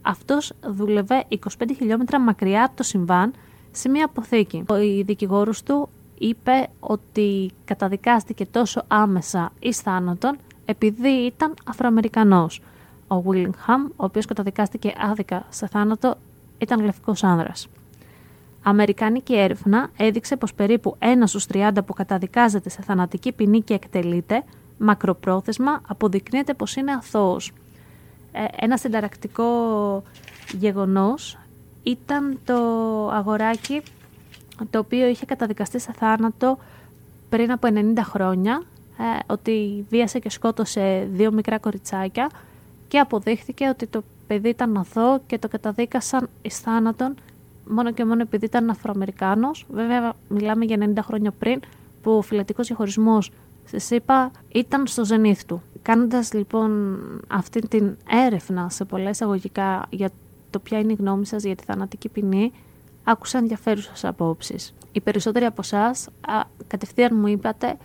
αυτός 0.04 0.52
δούλευε 0.66 1.24
25 1.28 1.38
χιλιόμετρα 1.76 2.20
μακριά 2.20 2.64
από 2.64 2.76
το 2.76 2.82
συμβάν 2.82 3.32
σε 3.70 3.88
μια 3.88 4.04
αποθήκη. 4.04 4.64
Ο 4.68 4.74
δικηγόρος 5.04 5.62
του 5.62 5.88
είπε 6.18 6.68
ότι 6.80 7.50
καταδικάστηκε 7.64 8.46
τόσο 8.46 8.84
άμεσα 8.88 9.52
εις 9.58 9.78
θάνατον 9.78 10.36
επειδή 10.64 11.08
ήταν 11.08 11.54
Αφροαμερικανός. 11.66 12.60
Ο 13.08 13.22
Willingham, 13.26 13.90
ο 13.96 14.04
οποίος 14.04 14.26
καταδικάστηκε 14.26 14.92
άδικα 14.98 15.46
σε 15.48 15.66
θάνατο, 15.66 16.14
ήταν 16.58 16.84
λευκός 16.84 17.24
άνδρας. 17.24 17.68
Αμερικάνικη 18.62 19.34
έρευνα 19.36 19.90
έδειξε 19.96 20.36
πως 20.36 20.54
περίπου 20.54 20.96
ένας 20.98 21.30
στους 21.30 21.46
30 21.52 21.70
που 21.86 21.92
καταδικάζεται 21.92 22.68
σε 22.68 22.82
θανατική 22.82 23.32
ποινή 23.32 23.60
και 23.62 23.74
εκτελείται, 23.74 24.44
μακροπρόθεσμα 24.78 25.80
αποδεικνύεται 25.88 26.54
πως 26.54 26.76
είναι 26.76 26.92
αθώος. 26.92 27.52
Ε, 28.36 28.44
ένας 28.56 28.80
συνταρακτικό 28.80 29.44
γεγονός 30.58 31.38
ήταν 31.82 32.38
το 32.44 32.54
αγοράκι 33.10 33.82
το 34.70 34.78
οποίο 34.78 35.06
είχε 35.06 35.24
καταδικαστεί 35.24 35.78
σε 35.78 35.92
θάνατο 35.92 36.58
πριν 37.28 37.52
από 37.52 37.68
90 37.70 37.98
χρόνια 38.02 38.62
ε, 38.98 39.32
ότι 39.32 39.86
βίασε 39.88 40.18
και 40.18 40.30
σκότωσε 40.30 41.08
δύο 41.12 41.32
μικρά 41.32 41.58
κοριτσάκια 41.58 42.30
και 42.88 42.98
αποδείχθηκε 42.98 43.68
ότι 43.68 43.86
το 43.86 44.02
παιδί 44.26 44.48
ήταν 44.48 44.76
αθώο 44.76 45.20
και 45.26 45.38
το 45.38 45.48
καταδίκασαν 45.48 46.28
εις 46.42 46.58
θάνατον 46.58 47.14
μόνο 47.68 47.92
και 47.92 48.04
μόνο 48.04 48.22
επειδή 48.22 48.44
ήταν 48.44 48.70
Αφροαμερικάνος. 48.70 49.66
Βέβαια 49.70 50.12
μιλάμε 50.28 50.64
για 50.64 50.92
90 50.94 50.98
χρόνια 51.02 51.30
πριν 51.30 51.60
που 52.02 52.10
ο 52.10 52.22
φυλατικός 52.22 52.66
διαχωρισμός 52.66 53.30
σε 53.64 53.78
ΣΥΠΑ 53.78 54.30
ήταν 54.48 54.86
στο 54.86 55.04
ζενήθ 55.04 55.44
του. 55.44 55.62
Κάνοντας 55.84 56.32
λοιπόν 56.32 56.98
αυτή 57.28 57.60
την 57.68 57.96
έρευνα 58.10 58.68
σε 58.70 58.84
πολλά 58.84 59.10
εισαγωγικά 59.10 59.86
για 59.90 60.10
το 60.50 60.58
ποια 60.58 60.78
είναι 60.78 60.92
η 60.92 60.96
γνώμη 60.98 61.26
σας 61.26 61.42
για 61.42 61.54
τη 61.54 61.64
θανατική 61.64 62.08
ποινή, 62.08 62.52
άκουσα 63.04 63.38
ενδιαφέρουσες 63.38 64.04
απόψεις. 64.04 64.74
Οι 64.92 65.00
περισσότεροι 65.00 65.44
από 65.44 65.60
εσάς 65.64 66.08
κατευθείαν 66.66 67.16
μου 67.16 67.26
είπατε 67.26 67.76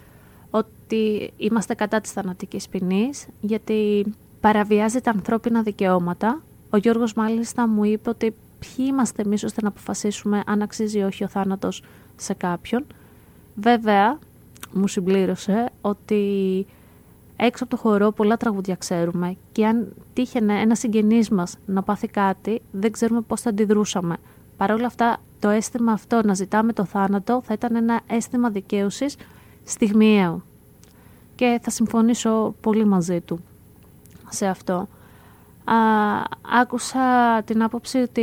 ότι 0.50 1.34
είμαστε 1.38 1.74
κατά 1.74 2.02
της 2.02 2.12
θανατικής 2.12 2.70
ποινής, 2.70 3.28
γιατί 3.42 4.06
παραβιάζεται 4.40 5.10
ανθρώπινα 5.10 5.62
δικαιώματα. 5.62 6.42
Ο 6.70 6.78
Γιώργος 6.78 7.14
μάλιστα 7.14 7.68
μου 7.68 7.84
είπε 7.84 8.10
ότι 8.10 8.36
ποιοι 8.60 8.86
είμαστε 8.90 9.22
εμείς 9.22 9.44
ώστε 9.44 9.62
να 9.62 9.68
αποφασίσουμε 9.68 10.44
αν 10.46 10.62
αξίζει 10.62 11.00
ή 11.00 11.04
όχι 11.04 11.24
ο 11.24 11.28
θάνατος 11.28 11.84
σε 12.16 12.34
κάποιον. 12.34 12.86
Βέβαια, 13.56 14.20
μου 14.74 14.88
συμπλήρωσε 14.88 15.70
ότι 15.82 16.66
έξω 17.42 17.64
από 17.64 17.76
το 17.76 17.82
χορό 17.82 18.12
πολλά 18.12 18.38
τραγουδιά 18.38 18.76
ξέρουμε 18.76 19.36
και 19.52 19.66
αν 19.66 19.94
τύχαινε 20.14 20.60
ένα 20.60 20.76
συγγενής 20.76 21.30
μας 21.30 21.58
να 21.66 21.84
πάθει 21.84 22.08
κάτι, 22.08 22.62
δεν 22.72 22.92
ξέρουμε 22.92 23.22
πώς 23.22 23.42
θα 23.42 23.50
αντιδρούσαμε. 23.50 24.18
Παρ' 24.58 24.72
όλα 24.72 24.86
αυτά, 24.86 25.18
το 25.40 25.50
αίσθημα 25.50 25.92
αυτό 25.92 26.22
να 26.24 26.34
ζητάμε 26.34 26.74
το 26.74 26.86
θάνατο 26.86 27.42
θα 27.46 27.54
ήταν 27.54 27.76
ένα 27.76 28.02
αίσθημα 28.08 28.50
δικαίωσης 28.50 29.16
στιγμιαίο. 29.64 30.42
Και 31.36 31.60
θα 31.62 31.70
συμφωνήσω 31.70 32.56
πολύ 32.62 32.86
μαζί 32.86 33.22
του 33.22 33.40
σε 34.30 34.48
αυτό. 34.48 34.88
Α, 35.64 35.76
άκουσα 36.62 37.00
την 37.46 37.64
άποψη 37.64 37.98
ότι 37.98 38.22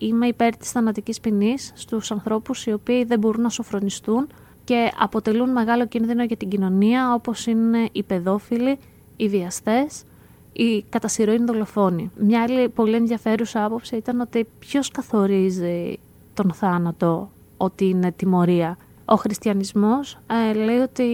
είμαι 0.00 0.26
υπέρ 0.26 0.56
της 0.56 0.70
θανατικής 0.70 1.20
ποινής 1.20 1.72
στους 1.74 2.10
ανθρώπους 2.10 2.66
οι 2.66 2.72
οποίοι 2.72 3.04
δεν 3.04 3.18
μπορούν 3.18 3.42
να 3.42 3.48
σοφρονιστούν 3.48 4.26
και 4.64 4.92
αποτελούν 4.98 5.50
μεγάλο 5.50 5.86
κίνδυνο 5.86 6.24
για 6.24 6.36
την 6.36 6.48
κοινωνία 6.48 7.14
όπως 7.14 7.46
είναι 7.46 7.88
οι 7.92 8.02
παιδόφιλοι, 8.02 8.78
οι 9.16 9.28
βιαστές, 9.28 10.04
οι 10.52 10.82
κατά 10.82 11.08
δολοφόνοι. 11.46 12.10
Μια 12.16 12.42
άλλη 12.42 12.68
πολύ 12.68 12.94
ενδιαφέρουσα 12.94 13.64
άποψη 13.64 13.96
ήταν 13.96 14.20
ότι 14.20 14.46
ποιος 14.58 14.90
καθορίζει 14.90 15.98
τον 16.34 16.52
θάνατο 16.52 17.30
ότι 17.56 17.84
είναι 17.84 18.12
τιμωρία. 18.12 18.76
Ο 19.04 19.14
χριστιανισμός 19.14 20.18
ε, 20.50 20.54
λέει 20.54 20.78
ότι 20.78 21.08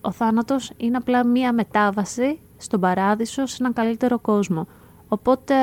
ο 0.00 0.10
θάνατος 0.10 0.72
είναι 0.76 0.96
απλά 0.96 1.26
μία 1.26 1.52
μετάβαση 1.52 2.38
στον 2.56 2.80
παράδεισο 2.80 3.46
σε 3.46 3.56
έναν 3.60 3.72
καλύτερο 3.72 4.18
κόσμο. 4.18 4.66
Οπότε 5.08 5.54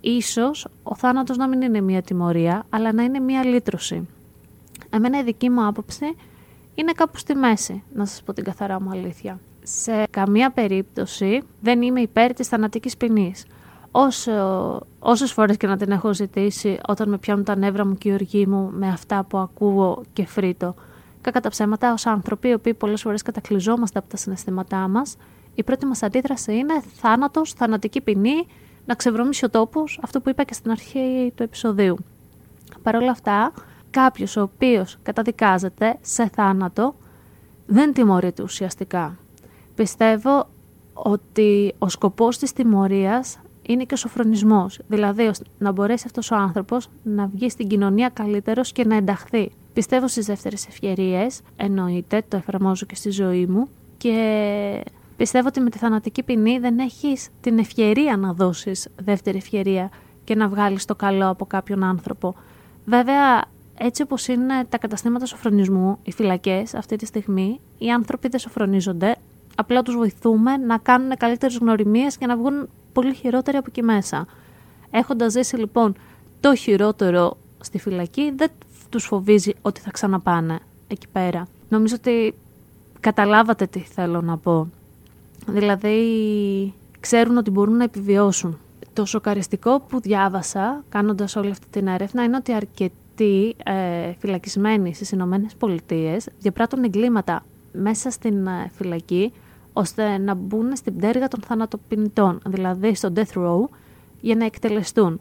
ίσως 0.00 0.68
ο 0.82 0.94
θάνατος 0.94 1.36
να 1.36 1.48
μην 1.48 1.62
είναι 1.62 1.80
μία 1.80 2.02
τιμωρία, 2.02 2.66
αλλά 2.70 2.92
να 2.92 3.02
είναι 3.02 3.18
μία 3.18 3.44
λύτρωση. 3.44 4.08
Εμένα 4.90 5.18
η 5.18 5.22
δική 5.22 5.50
μου 5.50 5.66
άποψη 5.66 6.16
είναι 6.78 6.92
κάπου 6.92 7.18
στη 7.18 7.34
μέση, 7.34 7.82
να 7.94 8.04
σας 8.04 8.22
πω 8.22 8.32
την 8.32 8.44
καθαρά 8.44 8.80
μου 8.80 8.90
αλήθεια. 8.90 9.40
Σε 9.62 10.04
καμία 10.10 10.50
περίπτωση 10.50 11.42
δεν 11.60 11.82
είμαι 11.82 12.00
υπέρ 12.00 12.32
της 12.32 12.48
θανατικής 12.48 12.96
ποινής. 12.96 13.46
Όσο, 13.90 14.32
όσες 14.98 15.32
φορές 15.32 15.56
και 15.56 15.66
να 15.66 15.76
την 15.76 15.90
έχω 15.90 16.14
ζητήσει 16.14 16.78
όταν 16.88 17.08
με 17.08 17.18
πιάνουν 17.18 17.44
τα 17.44 17.56
νεύρα 17.56 17.86
μου 17.86 17.94
και 17.94 18.08
η 18.08 18.12
οργή 18.12 18.46
μου 18.46 18.70
με 18.72 18.88
αυτά 18.88 19.24
που 19.24 19.38
ακούω 19.38 20.02
και 20.12 20.26
φρύτω. 20.26 20.74
Κακά 21.20 21.40
τα 21.40 21.48
ψέματα, 21.48 21.92
ως 21.92 22.06
άνθρωποι 22.06 22.48
οι 22.48 22.52
οποίοι 22.52 22.74
πολλές 22.74 23.02
φορές 23.02 23.22
κατακλυζόμαστε 23.22 23.98
από 23.98 24.08
τα 24.08 24.16
συναισθήματά 24.16 24.88
μας, 24.88 25.16
η 25.54 25.62
πρώτη 25.62 25.86
μας 25.86 26.02
αντίδραση 26.02 26.56
είναι 26.56 26.82
θάνατος, 26.94 27.52
θανατική 27.52 28.00
ποινή, 28.00 28.46
να 28.86 28.94
ξεβρωμίσει 28.94 29.44
ο 29.44 29.50
τόπος, 29.50 30.00
αυτό 30.02 30.20
που 30.20 30.28
είπα 30.28 30.44
και 30.44 30.54
στην 30.54 30.70
αρχή 30.70 31.32
του 31.34 31.42
επεισοδίου. 31.42 31.96
Παρ' 32.82 32.96
όλα 32.96 33.10
αυτά, 33.10 33.52
κάποιος 33.90 34.36
ο 34.36 34.42
οποίος 34.42 34.98
καταδικάζεται 35.02 35.98
σε 36.00 36.30
θάνατο 36.34 36.94
δεν 37.66 37.92
τιμωρείται 37.92 38.42
ουσιαστικά. 38.42 39.16
Πιστεύω 39.74 40.48
ότι 40.92 41.74
ο 41.78 41.88
σκοπός 41.88 42.38
της 42.38 42.52
τιμωρίας 42.52 43.38
είναι 43.62 43.84
και 43.84 43.94
ο 43.94 43.96
σοφρονισμός. 43.96 44.78
Δηλαδή, 44.88 45.30
να 45.58 45.72
μπορέσει 45.72 46.04
αυτός 46.06 46.30
ο 46.30 46.36
άνθρωπος 46.36 46.88
να 47.02 47.26
βγει 47.26 47.50
στην 47.50 47.68
κοινωνία 47.68 48.08
καλύτερος 48.08 48.72
και 48.72 48.84
να 48.84 48.96
ενταχθεί. 48.96 49.50
Πιστεύω 49.72 50.08
στις 50.08 50.26
δεύτερες 50.26 50.66
ευκαιρίες, 50.66 51.40
εννοείται, 51.56 52.22
το 52.28 52.36
εφαρμόζω 52.36 52.86
και 52.86 52.94
στη 52.94 53.10
ζωή 53.10 53.46
μου 53.46 53.68
και 53.96 54.84
πιστεύω 55.16 55.48
ότι 55.48 55.60
με 55.60 55.70
τη 55.70 55.78
θανατική 55.78 56.22
ποινή 56.22 56.58
δεν 56.58 56.78
έχεις 56.78 57.28
την 57.40 57.58
ευκαιρία 57.58 58.16
να 58.16 58.32
δώσεις 58.32 58.88
δεύτερη 59.04 59.36
ευκαιρία 59.36 59.90
και 60.24 60.34
να 60.34 60.48
βγάλεις 60.48 60.84
το 60.84 60.94
καλό 60.94 61.28
από 61.28 61.46
κάποιον 61.46 61.84
άνθρωπο. 61.84 62.34
Βέβαια, 62.84 63.44
έτσι 63.78 64.02
όπως 64.02 64.28
είναι 64.28 64.64
τα 64.68 64.78
καταστήματα 64.78 65.26
σοφρονισμού, 65.26 65.98
οι 66.02 66.12
φυλακές 66.12 66.74
αυτή 66.74 66.96
τη 66.96 67.06
στιγμή, 67.06 67.60
οι 67.78 67.90
άνθρωποι 67.90 68.28
δεν 68.28 68.40
σοφρονίζονται, 68.40 69.16
απλά 69.56 69.82
τους 69.82 69.96
βοηθούμε 69.96 70.56
να 70.56 70.78
κάνουν 70.78 71.16
καλύτερες 71.16 71.56
γνωριμίες 71.56 72.16
και 72.16 72.26
να 72.26 72.36
βγουν 72.36 72.68
πολύ 72.92 73.14
χειρότεροι 73.14 73.56
από 73.56 73.66
εκεί 73.68 73.82
μέσα. 73.82 74.26
Έχοντας 74.90 75.32
ζήσει 75.32 75.56
λοιπόν 75.56 75.96
το 76.40 76.54
χειρότερο 76.54 77.36
στη 77.60 77.78
φυλακή, 77.78 78.32
δεν 78.36 78.50
τους 78.88 79.04
φοβίζει 79.04 79.54
ότι 79.62 79.80
θα 79.80 79.90
ξαναπάνε 79.90 80.58
εκεί 80.88 81.06
πέρα. 81.12 81.46
Νομίζω 81.68 81.94
ότι 81.98 82.34
καταλάβατε 83.00 83.66
τι 83.66 83.80
θέλω 83.80 84.20
να 84.20 84.36
πω. 84.36 84.68
Δηλαδή, 85.46 86.74
ξέρουν 87.00 87.36
ότι 87.36 87.50
μπορούν 87.50 87.76
να 87.76 87.84
επιβιώσουν. 87.84 88.58
Το 88.92 89.04
σοκαριστικό 89.04 89.80
που 89.80 90.00
διάβασα 90.00 90.84
κάνοντας 90.88 91.36
όλη 91.36 91.50
αυτή 91.50 91.66
την 91.70 91.86
έρευνα 91.86 92.22
είναι 92.22 92.36
ότι 92.36 92.52
αρκετοί 92.52 92.92
ε, 93.64 94.12
φυλακισμένοι 94.18 94.94
στις 94.94 95.10
Ηνωμένες 95.10 95.54
Πολιτείες 95.54 96.28
διαπράττουν 96.38 96.84
εγκλήματα 96.84 97.44
μέσα 97.72 98.10
στην 98.10 98.46
ε, 98.46 98.70
φυλακή 98.74 99.32
ώστε 99.72 100.18
να 100.18 100.34
μπουν 100.34 100.76
στην 100.76 100.96
πτέρυγα 100.96 101.28
των 101.28 101.40
θανατοποιητών, 101.40 102.40
δηλαδή 102.46 102.94
στο 102.94 103.12
death 103.14 103.38
row, 103.38 103.64
για 104.20 104.34
να 104.34 104.44
εκτελεστούν. 104.44 105.20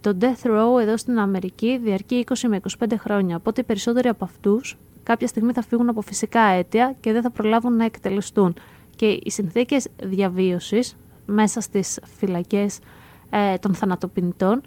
Το 0.00 0.16
death 0.20 0.46
row 0.46 0.80
εδώ 0.80 0.96
στην 0.96 1.18
Αμερική 1.18 1.78
διαρκεί 1.78 2.24
20 2.28 2.34
με 2.48 2.60
25 2.78 2.86
χρόνια, 2.98 3.36
οπότε 3.36 3.60
οι 3.60 3.64
περισσότεροι 3.64 4.08
από 4.08 4.24
αυτούς 4.24 4.76
κάποια 5.02 5.26
στιγμή 5.26 5.52
θα 5.52 5.62
φύγουν 5.62 5.88
από 5.88 6.00
φυσικά 6.00 6.40
αίτια 6.40 6.96
και 7.00 7.12
δεν 7.12 7.22
θα 7.22 7.30
προλάβουν 7.30 7.76
να 7.76 7.84
εκτελεστούν. 7.84 8.54
Και 8.96 9.06
οι 9.06 9.30
συνθήκες 9.30 9.88
διαβίωσης 10.02 10.96
μέσα 11.26 11.60
στις 11.60 12.00
φυλακές 12.16 12.78
ε, 13.30 13.56
των 13.58 13.74
θανατοποιητών 13.74 14.60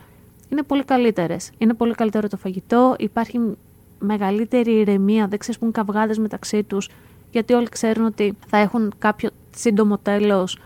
είναι 0.49 0.63
πολύ 0.63 0.83
καλύτερες. 0.83 1.51
Είναι 1.57 1.73
πολύ 1.73 1.93
καλύτερο 1.93 2.27
το 2.27 2.37
φαγητό, 2.37 2.95
υπάρχει 2.99 3.39
μεγαλύτερη 3.99 4.71
ηρεμία, 4.71 5.27
δεν 5.27 5.39
ξεσπούν 5.39 5.71
καυγάδες 5.71 6.17
μεταξύ 6.17 6.63
τους, 6.63 6.89
γιατί 7.31 7.53
όλοι 7.53 7.69
ξέρουν 7.69 8.05
ότι 8.05 8.37
θα 8.47 8.57
έχουν 8.57 8.93
κάποιο 8.97 9.29
σύντομο 9.55 9.97
τέλος, 9.97 10.57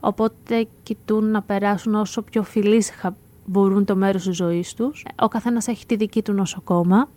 οπότε 0.00 0.66
κοιτούν 0.82 1.30
να 1.30 1.42
περάσουν 1.42 1.94
όσο 1.94 2.22
πιο 2.22 2.42
φιλήσυχα 2.42 3.16
μπορούν 3.46 3.84
το 3.84 3.96
μέρος 3.96 4.24
της 4.24 4.36
ζωής 4.36 4.74
τους. 4.74 5.04
Ο 5.20 5.28
καθένας 5.28 5.66
έχει 5.66 5.86
τη 5.86 5.96
δική 5.96 6.22
του 6.22 6.32
νοσοκόμα 6.32 7.08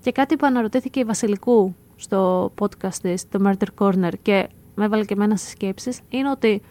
και 0.00 0.12
κάτι 0.12 0.36
που 0.36 0.46
αναρωτήθηκε 0.46 1.00
η 1.00 1.04
Βασιλικού 1.04 1.74
στο 1.96 2.52
podcast 2.60 2.94
της, 3.02 3.28
το 3.28 3.38
Murder 3.46 3.84
Corner 3.84 4.12
και 4.22 4.48
με 4.74 4.84
έβαλε 4.84 5.04
και 5.04 5.14
εμένα 5.14 5.36
στις 5.36 5.50
σκέψεις, 5.50 6.00
είναι 6.08 6.30
ότι 6.30 6.62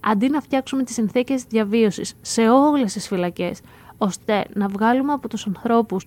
αντί 0.00 0.28
να 0.28 0.40
φτιάξουμε 0.40 0.82
τις 0.82 0.94
συνθήκες 0.94 1.44
διαβίωσης 1.44 2.14
σε 2.20 2.48
όλες 2.48 2.92
τις 2.92 3.06
φυλακές, 3.08 3.60
ώστε 4.02 4.44
να 4.54 4.68
βγάλουμε 4.68 5.12
από 5.12 5.28
τους 5.28 5.46
ανθρώπους 5.46 6.06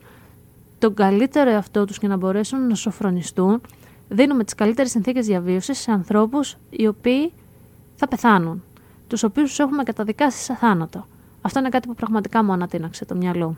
τον 0.80 0.94
καλύτερο 0.94 1.50
εαυτό 1.50 1.86
τους 1.86 1.98
και 2.00 2.08
να 2.08 2.18
μπορέσουν 2.18 2.68
να 2.68 2.76
σοφρονιστούν, 2.76 3.62
δίνουμε 4.10 4.44
τις 4.44 4.56
καλύτερες 4.56 4.92
συνθήκες 4.92 5.26
διαβίωσης 5.26 5.80
σε 5.80 5.92
ανθρώπους 5.92 6.58
οι 6.70 6.88
οποίοι 6.88 7.32
θα 7.96 8.08
πεθάνουν, 8.08 8.64
τους 9.08 9.24
οποίους 9.24 9.50
τους 9.50 9.60
έχουμε 9.60 9.84
καταδικάσει 9.84 10.44
σε 10.44 10.56
θάνατο. 10.56 11.08
Αυτό 11.42 11.60
είναι 11.60 11.70
κάτι 11.70 11.88
που 11.88 11.96
πραγματικά 11.96 12.44
μου 12.44 12.52
ανατείναξε 12.52 13.06
το 13.06 13.16
μυαλό. 13.16 13.58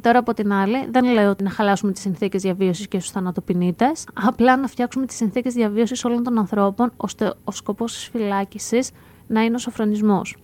Τώρα 0.00 0.18
από 0.18 0.34
την 0.34 0.52
άλλη, 0.52 0.86
δεν 0.90 1.04
λέω 1.04 1.30
ότι 1.30 1.42
να 1.42 1.50
χαλάσουμε 1.50 1.92
τις 1.92 2.02
συνθήκες 2.02 2.42
διαβίωσης 2.42 2.88
και 2.88 2.98
στους 2.98 3.10
θανατοποιητέ, 3.10 3.92
απλά 4.14 4.56
να 4.56 4.66
φτιάξουμε 4.66 5.06
τις 5.06 5.16
συνθήκες 5.16 5.54
διαβίωσης 5.54 6.04
όλων 6.04 6.22
των 6.22 6.38
ανθρώπων, 6.38 6.92
ώστε 6.96 7.34
ο 7.44 7.52
σκοπός 7.52 7.92
της 7.92 8.08
φυλάκισης 8.08 8.90
να 9.26 9.42
είναι 9.42 9.54
ο 9.54 9.58
σοφρονισμός. 9.58 10.36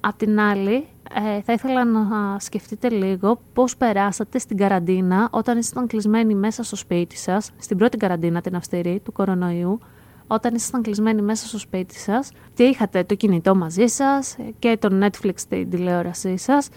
Απ' 0.00 0.16
την 0.16 0.40
άλλη, 0.40 0.86
ε, 1.14 1.42
θα 1.42 1.52
ήθελα 1.52 1.84
να 1.84 2.38
σκεφτείτε 2.38 2.88
λίγο 2.88 3.40
πώς 3.52 3.76
περάσατε 3.76 4.38
στην 4.38 4.56
καραντίνα 4.56 5.28
όταν 5.30 5.58
ήσασταν 5.58 5.86
κλεισμένοι 5.86 6.34
μέσα 6.34 6.62
στο 6.62 6.76
σπίτι 6.76 7.16
σας, 7.16 7.50
στην 7.58 7.76
πρώτη 7.76 7.96
καραντίνα 7.96 8.40
την 8.40 8.56
αυστηρή 8.56 9.00
του 9.04 9.12
κορονοϊού, 9.12 9.78
όταν 10.26 10.54
ήσασταν 10.54 10.82
κλεισμένοι 10.82 11.22
μέσα 11.22 11.46
στο 11.46 11.58
σπίτι 11.58 11.94
σας 11.94 12.30
και 12.54 12.62
είχατε 12.62 13.04
το 13.04 13.14
κινητό 13.14 13.54
μαζί 13.54 13.86
σας 13.86 14.36
και 14.58 14.76
το 14.80 14.88
Netflix 15.02 15.34
την 15.48 15.70
τηλεόρασή 15.70 16.36
σας, 16.36 16.68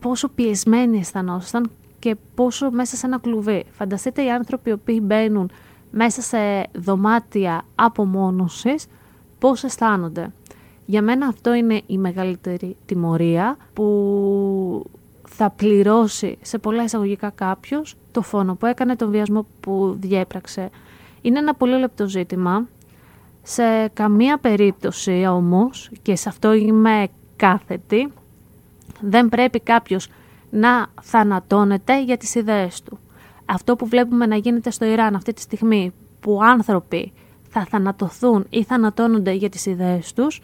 πόσο 0.00 0.28
πιεσμένοι 0.28 0.98
αισθανόσασταν 0.98 1.70
και 1.98 2.16
πόσο 2.34 2.70
μέσα 2.70 2.96
σε 2.96 3.06
ένα 3.06 3.18
κλουβί. 3.18 3.64
Φανταστείτε 3.70 4.24
οι 4.24 4.30
άνθρωποι 4.30 4.70
οι 4.70 4.72
οποίοι 4.72 5.00
μπαίνουν 5.02 5.50
μέσα 5.90 6.22
σε 6.22 6.38
δωμάτια 6.74 7.64
απομόνωσης, 7.74 8.86
πώς 9.38 9.64
αισθάνονται. 9.64 10.32
Για 10.86 11.02
μένα 11.02 11.26
αυτό 11.26 11.54
είναι 11.54 11.82
η 11.86 11.98
μεγαλύτερη 11.98 12.76
τιμωρία 12.86 13.56
που 13.72 14.84
θα 15.28 15.50
πληρώσει 15.50 16.38
σε 16.40 16.58
πολλά 16.58 16.82
εισαγωγικά 16.82 17.30
κάποιος 17.30 17.96
το 18.10 18.22
φόνο 18.22 18.54
που 18.54 18.66
έκανε, 18.66 18.96
τον 18.96 19.10
βιασμό 19.10 19.46
που 19.60 19.96
διέπραξε. 20.00 20.70
Είναι 21.22 21.38
ένα 21.38 21.54
πολύ 21.54 21.78
λεπτό 21.78 22.08
ζήτημα. 22.08 22.68
Σε 23.42 23.88
καμία 23.88 24.38
περίπτωση 24.38 25.26
όμως, 25.28 25.90
και 26.02 26.16
σε 26.16 26.28
αυτό 26.28 26.52
είμαι 26.52 27.08
κάθετη, 27.36 28.12
δεν 29.00 29.28
πρέπει 29.28 29.60
κάποιος 29.60 30.08
να 30.50 30.86
θανατώνεται 31.02 32.02
για 32.02 32.16
τις 32.16 32.34
ιδέες 32.34 32.82
του. 32.82 32.98
Αυτό 33.44 33.76
που 33.76 33.86
βλέπουμε 33.86 34.26
να 34.26 34.36
γίνεται 34.36 34.70
στο 34.70 34.84
Ιράν 34.84 35.14
αυτή 35.14 35.32
τη 35.32 35.40
στιγμή, 35.40 35.92
που 36.20 36.38
άνθρωποι 36.42 37.12
θα 37.48 37.64
θανατωθούν 37.64 38.46
ή 38.50 38.62
θανατώνονται 38.62 39.32
για 39.32 39.48
τις 39.48 39.66
ιδέες 39.66 40.12
τους, 40.12 40.40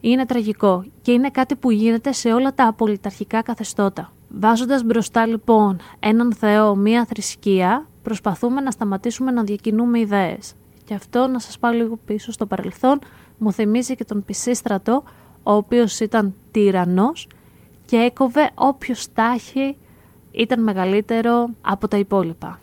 είναι 0.00 0.26
τραγικό 0.26 0.84
και 1.02 1.12
είναι 1.12 1.30
κάτι 1.30 1.56
που 1.56 1.70
γίνεται 1.70 2.12
σε 2.12 2.32
όλα 2.32 2.54
τα 2.54 2.66
απολυταρχικά 2.66 3.42
καθεστώτα. 3.42 4.12
Βάζοντας 4.28 4.82
μπροστά 4.82 5.26
λοιπόν 5.26 5.78
έναν 5.98 6.34
Θεό, 6.34 6.74
μία 6.74 7.04
θρησκεία, 7.04 7.86
προσπαθούμε 8.02 8.60
να 8.60 8.70
σταματήσουμε 8.70 9.30
να 9.30 9.42
διακινούμε 9.42 9.98
ιδέες. 9.98 10.52
Και 10.84 10.94
αυτό 10.94 11.26
να 11.26 11.38
σας 11.38 11.58
πάω 11.58 11.72
λίγο 11.72 11.98
πίσω 12.04 12.32
στο 12.32 12.46
παρελθόν, 12.46 12.98
μου 13.38 13.52
θυμίζει 13.52 13.94
και 13.94 14.04
τον 14.04 14.24
Πισίστρατο, 14.24 15.02
ο 15.42 15.52
οποίος 15.52 16.00
ήταν 16.00 16.34
τυραννός 16.50 17.28
και 17.86 17.96
έκοβε 17.96 18.50
όποιος 18.54 19.12
τάχη 19.12 19.76
ήταν 20.30 20.62
μεγαλύτερο 20.62 21.48
από 21.60 21.88
τα 21.88 21.96
υπόλοιπα. 21.96 22.60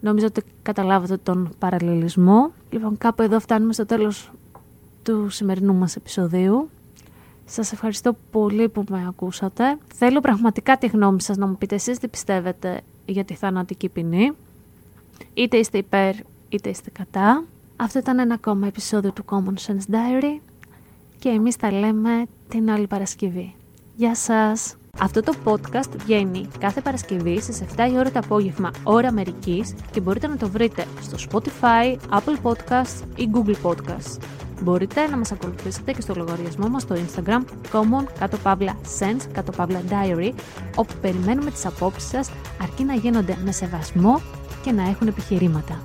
Νομίζω 0.00 0.26
ότι 0.26 0.42
καταλάβατε 0.62 1.16
τον 1.16 1.54
παραλληλισμό. 1.58 2.52
Λοιπόν, 2.70 2.98
κάπου 2.98 3.22
εδώ 3.22 3.40
φτάνουμε 3.40 3.72
στο 3.72 3.86
τέλος 3.86 4.30
του 5.04 5.28
σημερινού 5.28 5.74
μας 5.74 5.96
επεισοδίου. 5.96 6.70
Σας 7.44 7.72
ευχαριστώ 7.72 8.16
πολύ 8.30 8.68
που 8.68 8.84
με 8.90 9.04
ακούσατε. 9.08 9.78
Θέλω 9.94 10.20
πραγματικά 10.20 10.78
τη 10.78 10.86
γνώμη 10.86 11.22
σας 11.22 11.36
να 11.36 11.46
μου 11.46 11.56
πείτε 11.58 11.74
εσείς 11.74 11.98
τι 11.98 12.08
πιστεύετε 12.08 12.80
για 13.06 13.24
τη 13.24 13.34
θανατική 13.34 13.88
ποινή; 13.88 14.32
Είτε 15.34 15.56
είστε 15.56 15.78
υπέρ 15.78 16.14
είτε 16.48 16.68
είστε 16.68 16.90
κατά. 16.90 17.44
Αυτό 17.76 17.98
ήταν 17.98 18.18
ένα 18.18 18.34
ακόμα 18.34 18.66
επεισόδιο 18.66 19.12
του 19.12 19.24
Common 19.30 19.54
Sense 19.66 19.94
Diary 19.94 20.40
και 21.18 21.28
εμείς 21.28 21.56
τα 21.56 21.72
λέμε 21.72 22.26
την 22.48 22.70
άλλη 22.70 22.86
Παρασκευή. 22.86 23.54
Γεια 23.96 24.14
σας! 24.14 24.76
Αυτό 24.98 25.20
το 25.20 25.34
podcast 25.44 25.90
βγαίνει 25.96 26.48
κάθε 26.58 26.80
Παρασκευή 26.80 27.40
στις 27.40 27.62
7 27.76 27.88
η 27.92 27.96
ώρα 27.96 28.10
το 28.10 28.18
απόγευμα 28.18 28.70
ώρα 28.82 29.08
Αμερικής 29.08 29.74
και 29.90 30.00
μπορείτε 30.00 30.26
να 30.26 30.36
το 30.36 30.48
βρείτε 30.48 30.86
στο 31.00 31.16
Spotify, 31.30 31.96
Apple 32.10 32.36
Podcasts 32.42 33.02
ή 33.16 33.30
Google 33.32 33.70
Podcasts. 33.70 34.43
Μπορείτε 34.64 35.06
να 35.06 35.16
μας 35.16 35.32
ακολουθήσετε 35.32 35.92
και 35.92 36.00
στο 36.00 36.14
λογαριασμό 36.16 36.68
μας 36.68 36.82
στο 36.82 36.94
Instagram 36.94 37.42
common 37.72 38.04
κάτω 38.18 38.36
παύλα 38.36 38.76
sense 38.98 39.28
κάτω 39.32 39.52
παύλα 39.52 39.82
diary 39.88 40.32
όπου 40.76 40.94
περιμένουμε 41.00 41.50
τις 41.50 41.66
απόψεις 41.66 42.08
σας 42.08 42.30
αρκεί 42.62 42.84
να 42.84 42.94
γίνονται 42.94 43.36
με 43.44 43.52
σεβασμό 43.52 44.20
και 44.62 44.72
να 44.72 44.82
έχουν 44.82 45.06
επιχειρήματα. 45.06 45.84